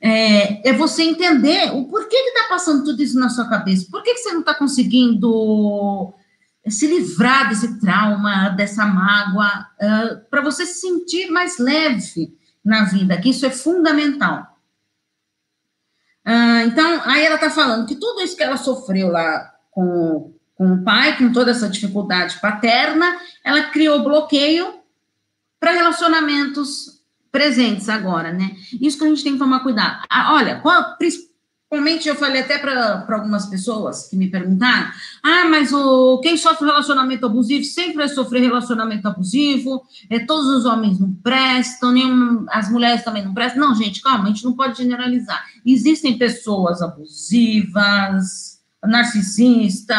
É, 0.00 0.68
é 0.68 0.72
você 0.72 1.02
entender 1.02 1.72
o 1.72 1.84
porquê 1.86 2.16
que 2.16 2.28
está 2.28 2.48
passando 2.48 2.84
tudo 2.84 3.02
isso 3.02 3.18
na 3.18 3.30
sua 3.30 3.48
cabeça. 3.48 3.86
Por 3.90 4.02
que, 4.02 4.12
que 4.12 4.20
você 4.20 4.32
não 4.32 4.40
está 4.40 4.54
conseguindo 4.54 6.12
se 6.68 6.86
livrar 6.86 7.48
desse 7.48 7.78
trauma, 7.78 8.48
dessa 8.50 8.86
mágoa, 8.86 9.66
uh, 9.80 10.30
para 10.30 10.42
você 10.42 10.64
se 10.64 10.80
sentir 10.80 11.30
mais 11.30 11.58
leve 11.58 12.36
na 12.64 12.84
vida, 12.84 13.20
que 13.20 13.28
isso 13.28 13.44
é 13.44 13.50
fundamental. 13.50 14.53
Uh, 16.26 16.66
então, 16.66 17.02
aí 17.04 17.24
ela 17.24 17.34
está 17.34 17.50
falando 17.50 17.86
que 17.86 17.96
tudo 17.96 18.22
isso 18.22 18.36
que 18.36 18.42
ela 18.42 18.56
sofreu 18.56 19.08
lá 19.08 19.52
com, 19.70 20.32
com 20.54 20.72
o 20.74 20.82
pai, 20.82 21.18
com 21.18 21.32
toda 21.32 21.50
essa 21.50 21.68
dificuldade 21.68 22.40
paterna, 22.40 23.18
ela 23.44 23.64
criou 23.64 24.02
bloqueio 24.02 24.80
para 25.60 25.72
relacionamentos 25.72 27.02
presentes 27.30 27.88
agora, 27.88 28.32
né? 28.32 28.56
Isso 28.80 28.96
que 28.98 29.04
a 29.04 29.08
gente 29.08 29.24
tem 29.24 29.32
que 29.32 29.38
tomar 29.38 29.60
cuidado. 29.60 30.02
Ah, 30.08 30.34
olha, 30.34 30.60
qual, 30.60 30.96
principalmente 31.74 32.08
eu 32.08 32.14
falei 32.14 32.42
até 32.42 32.58
para 32.58 33.04
algumas 33.10 33.46
pessoas 33.46 34.06
que 34.06 34.16
me 34.16 34.28
perguntaram: 34.30 34.90
ah, 35.22 35.44
mas 35.48 35.72
o, 35.72 36.20
quem 36.20 36.36
sofre 36.36 36.66
relacionamento 36.66 37.26
abusivo 37.26 37.64
sempre 37.64 37.96
vai 37.96 38.08
sofrer 38.08 38.40
relacionamento 38.42 39.08
abusivo, 39.08 39.82
é, 40.08 40.20
todos 40.20 40.46
os 40.46 40.64
homens 40.64 41.00
não 41.00 41.12
prestam, 41.12 41.92
nenhum, 41.92 42.46
as 42.50 42.70
mulheres 42.70 43.02
também 43.02 43.24
não 43.24 43.34
prestam. 43.34 43.68
Não, 43.68 43.74
gente, 43.74 44.00
calma, 44.00 44.24
a 44.24 44.28
gente 44.28 44.44
não 44.44 44.52
pode 44.52 44.78
generalizar. 44.78 45.44
Existem 45.66 46.16
pessoas 46.16 46.80
abusivas, 46.80 48.60
narcisistas, 48.84 49.94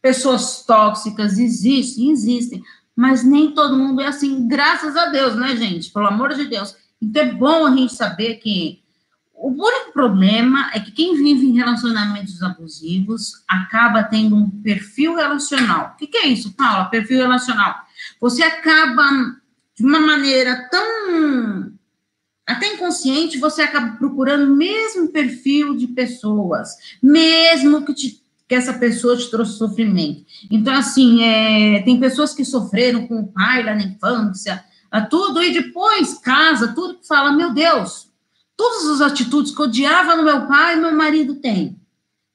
pessoas 0.00 0.64
tóxicas, 0.66 1.38
existem, 1.38 2.10
existem, 2.10 2.62
mas 2.94 3.24
nem 3.24 3.52
todo 3.52 3.76
mundo 3.76 4.00
é 4.02 4.06
assim, 4.06 4.46
graças 4.46 4.96
a 4.96 5.06
Deus, 5.06 5.34
né, 5.36 5.56
gente? 5.56 5.90
Pelo 5.90 6.08
amor 6.08 6.34
de 6.34 6.44
Deus. 6.44 6.76
Então 7.00 7.22
é 7.22 7.32
bom 7.32 7.66
a 7.66 7.74
gente 7.74 7.94
saber 7.94 8.34
que 8.36 8.81
o 9.42 9.48
único 9.48 9.92
problema 9.92 10.70
é 10.72 10.78
que 10.78 10.92
quem 10.92 11.16
vive 11.16 11.48
em 11.48 11.56
relacionamentos 11.56 12.40
abusivos 12.44 13.42
acaba 13.48 14.04
tendo 14.04 14.36
um 14.36 14.48
perfil 14.48 15.16
relacional. 15.16 15.92
O 15.92 15.96
que, 15.96 16.06
que 16.06 16.16
é 16.16 16.28
isso, 16.28 16.54
Paula? 16.54 16.84
Perfil 16.84 17.18
relacional. 17.18 17.74
Você 18.20 18.40
acaba, 18.40 19.02
de 19.76 19.84
uma 19.84 19.98
maneira 19.98 20.68
tão 20.70 21.72
até 22.46 22.72
inconsciente, 22.72 23.38
você 23.38 23.62
acaba 23.62 23.96
procurando 23.96 24.52
o 24.52 24.56
mesmo 24.56 25.08
perfil 25.08 25.76
de 25.76 25.88
pessoas, 25.88 26.76
mesmo 27.02 27.84
que, 27.84 27.94
te, 27.94 28.22
que 28.46 28.54
essa 28.54 28.74
pessoa 28.74 29.16
te 29.16 29.28
trouxe 29.28 29.58
sofrimento. 29.58 30.24
Então, 30.52 30.72
assim, 30.72 31.24
é, 31.24 31.82
tem 31.82 31.98
pessoas 31.98 32.32
que 32.32 32.44
sofreram 32.44 33.08
com 33.08 33.18
o 33.18 33.32
pai 33.32 33.64
lá 33.64 33.74
na 33.74 33.82
infância, 33.82 34.64
tudo, 35.10 35.42
e 35.42 35.52
depois 35.52 36.18
casa, 36.18 36.74
tudo 36.74 37.00
que 37.00 37.08
fala, 37.08 37.32
meu 37.32 37.52
Deus, 37.52 38.11
todas 38.62 38.88
as 38.88 39.00
atitudes 39.00 39.52
que 39.52 39.60
odiava 39.60 40.14
no 40.14 40.22
meu 40.22 40.46
pai, 40.46 40.76
meu 40.76 40.94
marido 40.94 41.34
tem. 41.34 41.76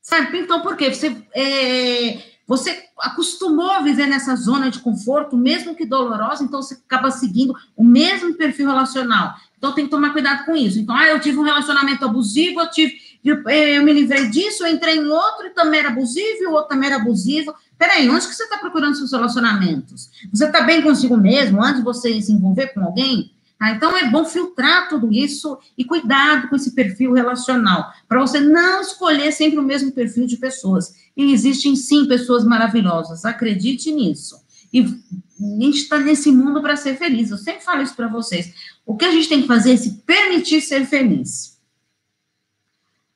Sabe? 0.02 0.40
Então, 0.40 0.62
por 0.62 0.76
quê? 0.76 0.94
Você, 0.94 1.16
é, 1.34 2.22
você 2.46 2.84
acostumou 3.00 3.72
a 3.72 3.82
viver 3.82 4.08
nessa 4.08 4.36
zona 4.36 4.70
de 4.70 4.80
conforto, 4.80 5.38
mesmo 5.38 5.74
que 5.74 5.86
dolorosa, 5.86 6.44
então 6.44 6.62
você 6.62 6.74
acaba 6.74 7.12
seguindo 7.12 7.56
o 7.78 7.84
mesmo 7.84 8.34
perfil 8.34 8.68
relacional. 8.68 9.36
Então, 9.58 9.74
tem 9.74 9.86
que 9.86 9.92
tomar 9.92 10.12
cuidado 10.12 10.44
com 10.46 10.54
isso. 10.54 10.78
Então, 10.78 10.94
ah, 10.94 11.08
eu 11.08 11.20
tive 11.22 11.38
um 11.38 11.44
relacionamento 11.44 12.04
abusivo, 12.04 12.60
eu 12.60 12.70
tive 12.70 13.08
eu 13.24 13.84
me 13.84 13.92
livrei 13.92 14.30
disso, 14.30 14.66
eu 14.66 14.74
entrei 14.74 14.98
em 14.98 15.06
outro 15.06 15.48
e 15.48 15.50
também 15.50 15.82
era 15.82 15.90
abusivo, 15.90 16.44
e 16.44 16.46
o 16.46 16.52
outro 16.52 16.70
também 16.70 16.90
era 16.90 17.02
abusivo. 17.02 17.54
Peraí, 17.78 18.10
onde 18.10 18.26
que 18.26 18.34
você 18.34 18.44
está 18.44 18.58
procurando 18.58 18.96
seus 18.96 19.12
relacionamentos? 19.12 20.10
Você 20.32 20.46
está 20.46 20.62
bem 20.62 20.82
consigo 20.82 21.18
mesmo 21.18 21.62
antes 21.62 21.78
de 21.78 21.84
você 21.84 22.22
se 22.22 22.32
envolver 22.32 22.68
com 22.68 22.82
alguém? 22.82 23.32
Ah, 23.60 23.72
então 23.72 23.96
é 23.98 24.10
bom 24.10 24.24
filtrar 24.24 24.88
tudo 24.88 25.12
isso 25.12 25.58
e 25.78 25.84
cuidado 25.84 26.48
com 26.48 26.56
esse 26.56 26.76
perfil 26.76 27.14
relacional, 27.14 27.92
para 28.08 28.20
você 28.20 28.40
não 28.40 28.82
escolher 28.82 29.32
sempre 29.32 29.58
o 29.58 29.64
mesmo 29.64 29.92
perfil 29.92 30.28
de 30.28 30.38
pessoas. 30.38 30.94
E 31.16 31.34
existem 31.34 31.76
sim 31.76 32.08
pessoas 32.08 32.44
maravilhosas, 32.44 33.26
acredite 33.26 33.92
nisso. 33.92 34.40
E 34.72 34.82
a 34.82 35.64
gente 35.64 35.80
está 35.80 35.98
nesse 35.98 36.32
mundo 36.32 36.62
para 36.62 36.76
ser 36.76 36.98
feliz. 36.98 37.32
Eu 37.32 37.38
sempre 37.38 37.64
falo 37.64 37.82
isso 37.82 37.96
para 37.96 38.08
vocês. 38.08 38.54
O 38.86 38.96
que 38.96 39.06
a 39.06 39.12
gente 39.12 39.30
tem 39.30 39.42
que 39.42 39.48
fazer 39.48 39.74
é 39.74 39.78
se 39.78 40.04
permitir 40.06 40.62
ser 40.62 40.86
feliz. 40.86 41.58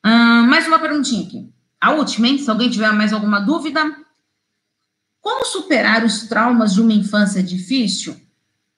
mais 0.03 0.67
uma 0.67 0.79
perguntinha 0.79 1.27
aqui. 1.27 1.47
A 1.79 1.91
última, 1.91 2.27
hein? 2.27 2.37
Se 2.37 2.49
alguém 2.49 2.69
tiver 2.69 2.91
mais 2.93 3.13
alguma 3.13 3.39
dúvida. 3.39 3.95
Como 5.19 5.45
superar 5.45 6.03
os 6.03 6.27
traumas 6.27 6.73
de 6.73 6.81
uma 6.81 6.93
infância 6.93 7.43
difícil? 7.43 8.15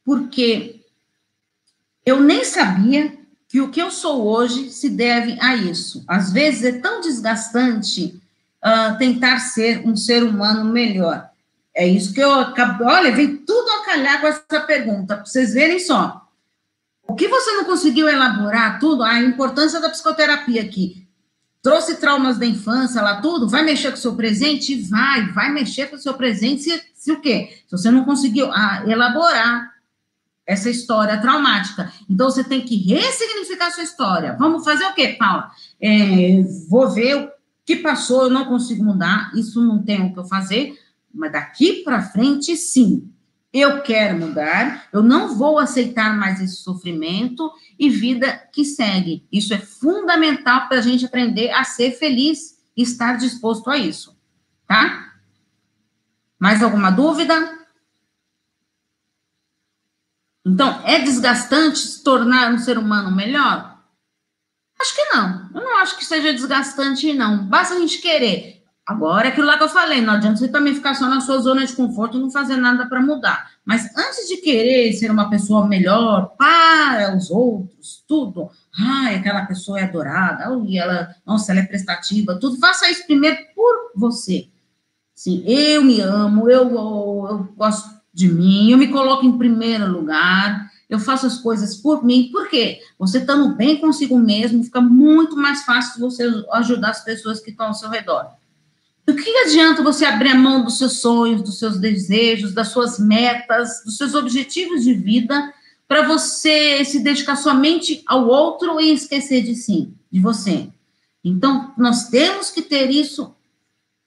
Porque 0.04 0.83
eu 2.06 2.20
nem 2.20 2.44
sabia 2.44 3.18
que 3.48 3.62
o 3.62 3.70
que 3.70 3.82
eu 3.82 3.92
sou 3.92 4.28
hoje 4.28 4.72
se 4.72 4.90
deve 4.90 5.38
a 5.40 5.56
isso. 5.56 6.04
Às 6.08 6.32
vezes 6.32 6.64
é 6.64 6.80
tão 6.80 7.02
desgastante 7.02 8.20
uh, 8.64 8.98
tentar 8.98 9.40
ser 9.40 9.88
um 9.88 9.96
ser 9.96 10.24
humano 10.24 10.66
melhor. 10.66 11.30
É 11.76 11.88
isso 11.88 12.14
que 12.14 12.20
eu 12.20 12.34
acabo. 12.34 12.86
Olha, 12.86 13.12
vem 13.12 13.38
tudo 13.38 13.70
a 13.70 13.86
calhar 13.86 14.22
com 14.22 14.28
essa 14.28 14.62
pergunta, 14.62 15.16
para 15.16 15.26
vocês 15.26 15.54
verem 15.54 15.80
só. 15.80 16.28
O 17.08 17.16
que 17.16 17.28
você 17.28 17.52
não 17.52 17.66
conseguiu 17.66 18.08
elaborar 18.08 18.80
tudo, 18.80 19.04
a 19.04 19.20
importância 19.20 19.80
da 19.80 19.90
psicoterapia 19.90 20.62
aqui. 20.62 21.06
Trouxe 21.62 21.96
traumas 21.96 22.38
da 22.38 22.46
infância 22.46 23.02
lá, 23.02 23.22
tudo, 23.22 23.48
vai 23.48 23.64
mexer 23.64 23.90
com 23.90 23.98
o 23.98 24.02
seu 24.02 24.16
presente? 24.16 24.82
Vai, 24.82 25.32
vai 25.32 25.52
mexer 25.52 25.88
com 25.88 25.96
o 25.96 26.00
seu 26.00 26.14
presente 26.14 26.64
se, 26.64 26.84
se 26.94 27.12
o 27.12 27.22
quê? 27.22 27.58
Se 27.68 27.72
você 27.72 27.90
não 27.90 28.04
conseguiu 28.04 28.52
ah, 28.52 28.84
elaborar 28.86 29.73
essa 30.46 30.70
história 30.70 31.20
traumática. 31.20 31.92
Então, 32.10 32.30
você 32.30 32.44
tem 32.44 32.62
que 32.62 32.76
ressignificar 32.76 33.72
sua 33.72 33.84
história. 33.84 34.36
Vamos 34.38 34.64
fazer 34.64 34.86
o 34.86 34.94
quê, 34.94 35.16
Paula? 35.18 35.52
É, 35.82 36.44
vou 36.70 36.90
ver 36.90 37.16
o 37.16 37.32
que 37.66 37.78
passou, 37.78 38.24
eu 38.24 38.30
não 38.30 38.46
consigo 38.46 38.84
mudar, 38.84 39.32
isso 39.36 39.62
não 39.62 39.82
tem 39.82 40.02
o 40.02 40.14
que 40.14 40.20
eu 40.20 40.26
fazer, 40.26 40.78
mas 41.14 41.32
daqui 41.32 41.84
para 41.84 42.02
frente, 42.02 42.56
sim. 42.58 43.10
Eu 43.54 43.82
quero 43.84 44.18
mudar, 44.18 44.88
eu 44.92 45.04
não 45.04 45.36
vou 45.36 45.60
aceitar 45.60 46.18
mais 46.18 46.42
esse 46.42 46.56
sofrimento 46.56 47.52
e 47.78 47.88
vida 47.88 48.36
que 48.52 48.66
segue. 48.66 49.28
Isso 49.32 49.54
é 49.54 49.60
fundamental 49.60 50.68
para 50.68 50.80
a 50.80 50.82
gente 50.82 51.06
aprender 51.06 51.52
a 51.52 51.64
ser 51.64 51.92
feliz 51.92 52.58
e 52.76 52.82
estar 52.82 53.16
disposto 53.16 53.70
a 53.70 53.78
isso, 53.78 54.18
tá? 54.68 55.14
Mais 56.40 56.64
alguma 56.64 56.90
dúvida? 56.90 57.63
Então, 60.46 60.82
é 60.86 61.00
desgastante 61.00 61.80
se 61.80 62.04
tornar 62.04 62.54
um 62.54 62.58
ser 62.58 62.78
humano 62.78 63.16
melhor? 63.16 63.80
Acho 64.80 64.96
que 64.96 65.06
não. 65.14 65.50
Eu 65.56 65.62
não 65.62 65.78
acho 65.78 65.98
que 65.98 66.06
seja 66.06 66.34
desgastante, 66.34 67.14
não. 67.14 67.48
Basta 67.48 67.76
a 67.76 67.80
gente 67.80 68.00
querer. 68.00 68.64
Agora, 68.86 69.28
é 69.28 69.32
aquilo 69.32 69.48
lá 69.48 69.58
que 69.58 69.64
eu 69.64 69.70
falei, 69.70 70.02
não 70.02 70.16
adianta 70.16 70.36
você 70.36 70.50
também 70.50 70.76
ficar 70.76 70.94
só 70.94 71.08
na 71.08 71.22
sua 71.22 71.38
zona 71.38 71.66
de 71.66 71.74
conforto 71.74 72.18
e 72.18 72.20
não 72.22 72.30
fazer 72.30 72.58
nada 72.58 72.86
para 72.86 73.02
mudar. 73.02 73.52
Mas 73.64 73.86
antes 73.96 74.28
de 74.28 74.38
querer 74.38 74.92
ser 74.92 75.10
uma 75.10 75.30
pessoa 75.30 75.66
melhor 75.66 76.36
para 76.38 77.16
os 77.16 77.32
outros, 77.32 78.04
tudo, 78.06 78.50
ai, 78.78 79.16
aquela 79.16 79.46
pessoa 79.46 79.80
é 79.80 79.84
adorada, 79.84 80.50
ai, 80.50 80.78
ela, 80.78 81.16
nossa, 81.26 81.54
ela 81.54 81.62
é 81.62 81.66
prestativa, 81.66 82.38
tudo, 82.38 82.60
faça 82.60 82.92
isso 82.92 83.06
primeiro 83.06 83.38
por 83.56 83.94
você. 83.96 84.50
Sim, 85.16 85.46
eu 85.48 85.82
me 85.82 86.02
amo, 86.02 86.50
eu, 86.50 86.70
eu, 86.70 87.28
eu 87.30 87.54
gosto 87.56 87.93
de 88.14 88.28
mim, 88.28 88.72
eu 88.72 88.78
me 88.78 88.90
coloco 88.90 89.26
em 89.26 89.38
primeiro 89.38 89.92
lugar, 89.92 90.72
eu 90.90 91.00
faço 91.00 91.26
as 91.26 91.40
coisas 91.40 91.76
por 91.76 92.06
mim, 92.06 92.30
por 92.32 92.48
quê? 92.48 92.80
Você 93.00 93.18
estando 93.18 93.56
bem 93.56 93.78
consigo 93.78 94.18
mesmo, 94.20 94.64
fica 94.64 94.80
muito 94.80 95.36
mais 95.36 95.64
fácil 95.64 96.00
você 96.00 96.24
ajudar 96.52 96.92
as 96.92 97.04
pessoas 97.04 97.40
que 97.40 97.50
estão 97.50 97.68
ao 97.68 97.74
seu 97.74 97.90
redor. 97.90 98.28
Do 99.06 99.16
que 99.16 99.30
adianta 99.40 99.82
você 99.82 100.06
abrir 100.06 100.30
a 100.30 100.36
mão 100.36 100.64
dos 100.64 100.78
seus 100.78 101.00
sonhos, 101.00 101.42
dos 101.42 101.58
seus 101.58 101.78
desejos, 101.78 102.54
das 102.54 102.70
suas 102.70 103.00
metas, 103.00 103.84
dos 103.84 103.98
seus 103.98 104.14
objetivos 104.14 104.84
de 104.84 104.94
vida, 104.94 105.54
para 105.88 106.08
você 106.08 106.86
se 106.86 107.00
dedicar 107.00 107.36
somente 107.36 108.04
ao 108.06 108.28
outro 108.28 108.80
e 108.80 108.94
esquecer 108.94 109.42
de 109.42 109.56
si, 109.56 109.92
de 110.12 110.20
você? 110.20 110.70
Então, 111.24 111.74
nós 111.78 112.10
temos 112.10 112.52
que 112.52 112.62
ter 112.62 112.90
isso 112.92 113.36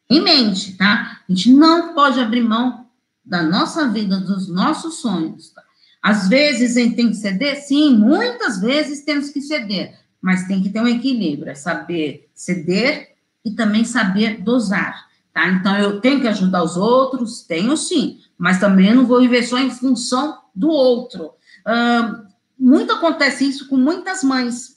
em 0.09 0.23
mente, 0.23 0.77
tá? 0.77 1.21
A 1.29 1.33
gente 1.33 1.51
não 1.51 1.93
pode 1.95 2.21
abrir 2.21 2.43
mão 2.43 2.86
da 3.27 3.43
nossa 3.43 3.89
vida, 3.89 4.21
dos 4.21 4.49
nossos 4.49 5.01
sonhos. 5.01 5.51
Tá? 5.51 5.63
Às 6.01 6.29
vezes 6.29 6.77
a 6.77 6.81
gente 6.81 6.95
tem 6.95 7.09
que 7.09 7.17
ceder, 7.17 7.61
sim, 7.63 7.97
muitas 7.97 8.61
vezes 8.61 9.05
temos 9.05 9.31
que 9.31 9.41
ceder, 9.41 9.99
mas 10.23 10.47
tem 10.47 10.63
que 10.63 10.71
ter 10.71 10.81
um 10.81 10.87
equilíbrio, 10.87 11.51
é 11.51 11.55
saber 11.55 12.31
ceder 12.33 13.17
e 13.45 13.51
também 13.51 13.85
saber 13.85 14.41
dosar, 14.41 15.09
tá? 15.33 15.49
Então 15.49 15.77
eu 15.79 16.01
tenho 16.01 16.21
que 16.21 16.29
ajudar 16.29 16.63
os 16.63 16.77
outros, 16.77 17.43
tenho 17.43 17.77
sim, 17.77 18.21
mas 18.39 18.61
também 18.61 18.95
não 18.95 19.07
vou 19.07 19.21
viver 19.21 19.43
só 19.43 19.59
em 19.59 19.71
função 19.71 20.39
do 20.55 20.69
outro. 20.69 21.33
Uh, 21.67 22.27
muito 22.59 22.93
acontece 22.93 23.49
isso 23.49 23.69
com 23.69 23.77
muitas 23.77 24.23
mães. 24.23 24.77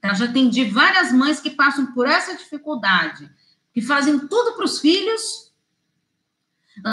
Tá? 0.00 0.14
Já 0.14 0.24
atendi 0.24 0.64
várias 0.64 1.12
mães 1.12 1.40
que 1.40 1.50
passam 1.50 1.92
por 1.92 2.06
essa 2.06 2.36
dificuldade, 2.36 3.30
que 3.72 3.80
fazem 3.80 4.18
tudo 4.18 4.54
para 4.54 4.64
os 4.64 4.80
filhos 4.80 5.49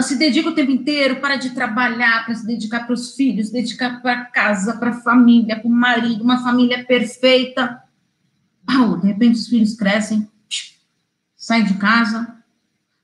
se 0.02 0.16
dedica 0.16 0.50
o 0.50 0.54
tempo 0.54 0.70
inteiro 0.70 1.16
para 1.16 1.36
de 1.36 1.50
trabalhar, 1.50 2.24
para 2.24 2.34
se 2.34 2.46
dedicar 2.46 2.84
para 2.84 2.94
os 2.94 3.14
filhos, 3.14 3.50
dedicar 3.50 4.02
para 4.02 4.24
casa, 4.26 4.76
para 4.76 4.90
a 4.90 5.00
família, 5.00 5.58
para 5.58 5.68
o 5.68 5.70
marido, 5.70 6.22
uma 6.22 6.42
família 6.42 6.84
perfeita. 6.84 7.82
Pau, 8.66 8.98
de 8.98 9.06
repente 9.06 9.36
os 9.38 9.48
filhos 9.48 9.74
crescem, 9.74 10.28
saem 11.36 11.64
de 11.64 11.74
casa, 11.74 12.36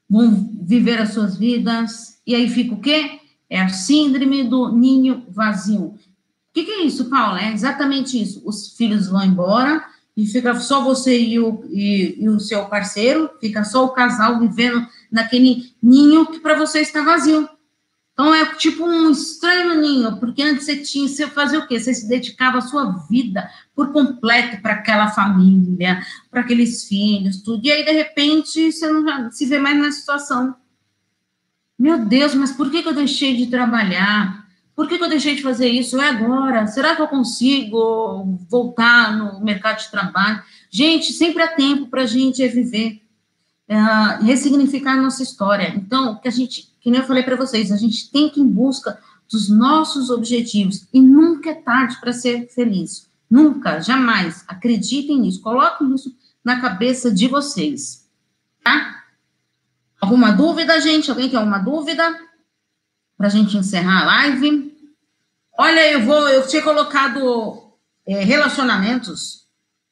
vão 0.08 0.50
viver 0.62 1.00
as 1.00 1.14
suas 1.14 1.37
vidas, 1.38 2.20
e 2.26 2.34
aí 2.34 2.48
fica 2.48 2.74
o 2.74 2.80
quê? 2.80 3.20
É 3.48 3.60
a 3.60 3.68
síndrome 3.68 4.44
do 4.44 4.70
ninho 4.72 5.24
vazio. 5.28 5.87
O 5.87 5.98
que, 6.52 6.64
que 6.64 6.70
é 6.70 6.82
isso, 6.84 7.08
Paula? 7.08 7.40
É 7.40 7.52
exatamente 7.52 8.20
isso. 8.20 8.42
Os 8.44 8.76
filhos 8.76 9.08
vão 9.08 9.24
embora, 9.24 9.84
e 10.16 10.26
fica 10.26 10.54
só 10.60 10.82
você 10.82 11.18
e 11.18 11.40
o, 11.40 11.64
e, 11.70 12.16
e 12.20 12.28
o 12.28 12.38
seu 12.38 12.66
parceiro, 12.66 13.30
fica 13.40 13.64
só 13.64 13.84
o 13.84 13.90
casal 13.90 14.38
vivendo 14.38 14.87
naquele 15.14 15.72
ninho 15.81 16.27
que 16.27 16.40
para 16.40 16.59
você 16.59 16.81
está 16.81 17.03
vazio. 17.03 17.48
Então 18.12 18.35
é 18.35 18.55
tipo 18.57 18.85
um 18.85 19.11
estranho 19.11 19.81
ninho, 19.81 20.18
porque 20.18 20.42
antes 20.42 20.66
você 20.66 20.77
tinha, 20.77 21.09
você 21.09 21.27
fazia 21.29 21.59
o 21.59 21.66
quê? 21.66 21.79
Você 21.79 21.94
se 21.94 22.09
dedicava 22.09 22.59
a 22.59 22.62
sua 22.62 22.90
vida 23.09 23.48
por 23.74 23.92
completo 23.92 24.61
para 24.61 24.74
aquela 24.74 25.09
família, 25.09 26.00
para 26.31 26.40
aqueles 26.40 26.85
filhos, 26.85 27.42
tudo. 27.42 27.66
E 27.66 27.72
aí, 27.72 27.85
de 27.85 27.90
repente, 27.90 28.70
você 28.70 28.88
não 28.88 29.31
se 29.31 29.46
vê 29.46 29.59
mais 29.59 29.77
na 29.79 29.90
situação. 29.90 30.55
Meu 31.79 32.07
Deus, 32.07 32.35
mas 32.35 32.53
por 32.53 32.70
que, 32.70 32.83
que 32.83 32.88
eu 32.88 32.94
deixei 32.94 33.37
de 33.37 33.46
trabalhar? 33.46 34.46
Por 34.77 34.88
que, 34.88 34.96
que 34.96 35.05
eu 35.05 35.09
deixei 35.09 35.35
de 35.35 35.42
fazer 35.42 35.68
isso? 35.68 36.00
É 36.00 36.09
agora? 36.09 36.66
Será 36.68 36.94
que 36.94 37.03
eu 37.03 37.09
consigo 37.09 38.38
voltar 38.48 39.16
no 39.16 39.40
mercado 39.44 39.79
de 39.79 39.90
trabalho? 39.90 40.40
Gente, 40.70 41.12
sempre 41.12 41.42
há 41.42 41.48
tempo 41.48 41.87
para 41.88 42.03
a 42.03 42.07
gente 42.07 42.46
viver 42.48 43.03
uh, 43.70 44.24
ressignificar 44.24 44.96
nossa 44.96 45.22
história. 45.22 45.74
Então, 45.77 46.16
que 46.16 46.29
a 46.29 46.31
gente, 46.31 46.72
que 46.81 46.90
nem 46.90 47.00
eu 47.00 47.07
falei 47.07 47.22
para 47.22 47.37
vocês, 47.37 47.70
a 47.72 47.77
gente 47.77 48.11
tem 48.11 48.29
que 48.29 48.40
ir 48.40 48.42
em 48.42 48.48
busca 48.48 48.98
dos 49.31 49.48
nossos 49.48 50.11
objetivos 50.11 50.87
e 50.92 51.00
nunca 51.00 51.50
é 51.50 51.55
tarde 51.55 51.98
para 52.00 52.12
ser 52.12 52.48
feliz. 52.48 53.09
Nunca, 53.31 53.81
jamais. 53.81 54.44
Acreditem 54.46 55.20
nisso, 55.20 55.40
coloquem 55.40 55.94
isso 55.94 56.14
na 56.44 56.61
cabeça 56.61 57.12
de 57.12 57.27
vocês. 57.27 58.09
Tá? 58.62 59.03
Alguma 60.00 60.33
dúvida, 60.33 60.81
gente? 60.81 61.11
Alguém 61.11 61.29
tem 61.29 61.38
alguma 61.38 61.59
dúvida? 61.59 62.05
Para 63.16 63.29
a 63.29 63.31
gente 63.31 63.57
encerrar 63.57 64.03
a 64.03 64.07
live. 64.07 64.72
Olha, 65.59 65.90
eu 65.90 66.05
vou, 66.05 66.29
eu 66.29 66.46
tinha 66.46 66.62
colocado 66.62 67.72
é, 68.07 68.22
relacionamentos 68.22 69.46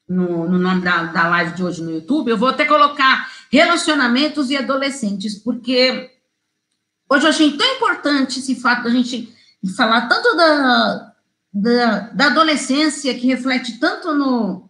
no, 0.07 0.47
no 0.47 0.59
nome 0.59 0.81
da, 0.81 1.05
da 1.05 1.27
live 1.29 1.55
de 1.55 1.63
hoje 1.63 1.81
no 1.81 1.91
YouTube. 1.91 2.29
Eu 2.29 2.37
vou 2.37 2.49
até 2.49 2.65
colocar 2.65 3.29
relacionamentos 3.53 4.49
e 4.49 4.57
adolescentes, 4.57 5.35
porque 5.37 6.09
hoje 7.07 7.25
eu 7.25 7.29
achei 7.29 7.55
tão 7.55 7.75
importante 7.75 8.39
esse 8.39 8.55
fato 8.55 8.85
da 8.85 8.89
gente 8.89 9.31
falar 9.77 10.07
tanto 10.07 10.35
da, 10.35 11.13
da, 11.53 11.99
da 11.99 12.25
adolescência, 12.25 13.13
que 13.13 13.27
reflete 13.27 13.79
tanto 13.79 14.11
no, 14.11 14.67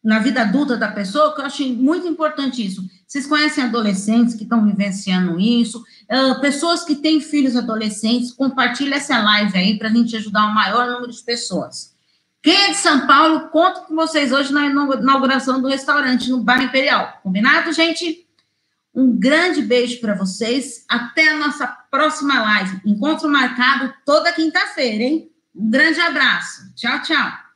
na 0.00 0.20
vida 0.20 0.42
adulta 0.42 0.76
da 0.76 0.92
pessoa, 0.92 1.34
que 1.34 1.40
eu 1.40 1.44
achei 1.44 1.74
muito 1.74 2.06
importante 2.06 2.64
isso. 2.64 2.88
Vocês 3.04 3.26
conhecem 3.26 3.64
adolescentes 3.64 4.36
que 4.36 4.44
estão 4.44 4.64
vivenciando 4.64 5.40
isso, 5.40 5.80
uh, 5.80 6.40
pessoas 6.40 6.84
que 6.84 6.94
têm 6.94 7.20
filhos 7.20 7.56
adolescentes, 7.56 8.30
compartilha 8.30 8.94
essa 8.94 9.20
live 9.20 9.58
aí 9.58 9.76
para 9.76 9.88
a 9.88 9.92
gente 9.92 10.14
ajudar 10.16 10.46
o 10.46 10.54
maior 10.54 10.86
número 10.86 11.10
de 11.10 11.22
pessoas. 11.24 11.89
Quem 12.42 12.56
é 12.56 12.70
de 12.70 12.76
São 12.78 13.06
Paulo, 13.06 13.48
conto 13.50 13.82
com 13.82 13.94
vocês 13.94 14.32
hoje 14.32 14.52
na 14.52 14.66
inauguração 14.66 15.60
do 15.60 15.68
restaurante 15.68 16.30
no 16.30 16.42
Bar 16.42 16.62
Imperial. 16.62 17.20
Combinado, 17.22 17.72
gente? 17.72 18.26
Um 18.94 19.18
grande 19.18 19.60
beijo 19.60 20.00
para 20.00 20.14
vocês. 20.14 20.84
Até 20.88 21.28
a 21.28 21.36
nossa 21.36 21.66
próxima 21.66 22.40
live. 22.40 22.80
Encontro 22.86 23.28
marcado 23.28 23.92
toda 24.06 24.32
quinta-feira, 24.32 25.04
hein? 25.04 25.30
Um 25.54 25.70
grande 25.70 26.00
abraço. 26.00 26.74
Tchau, 26.74 27.02
tchau. 27.02 27.49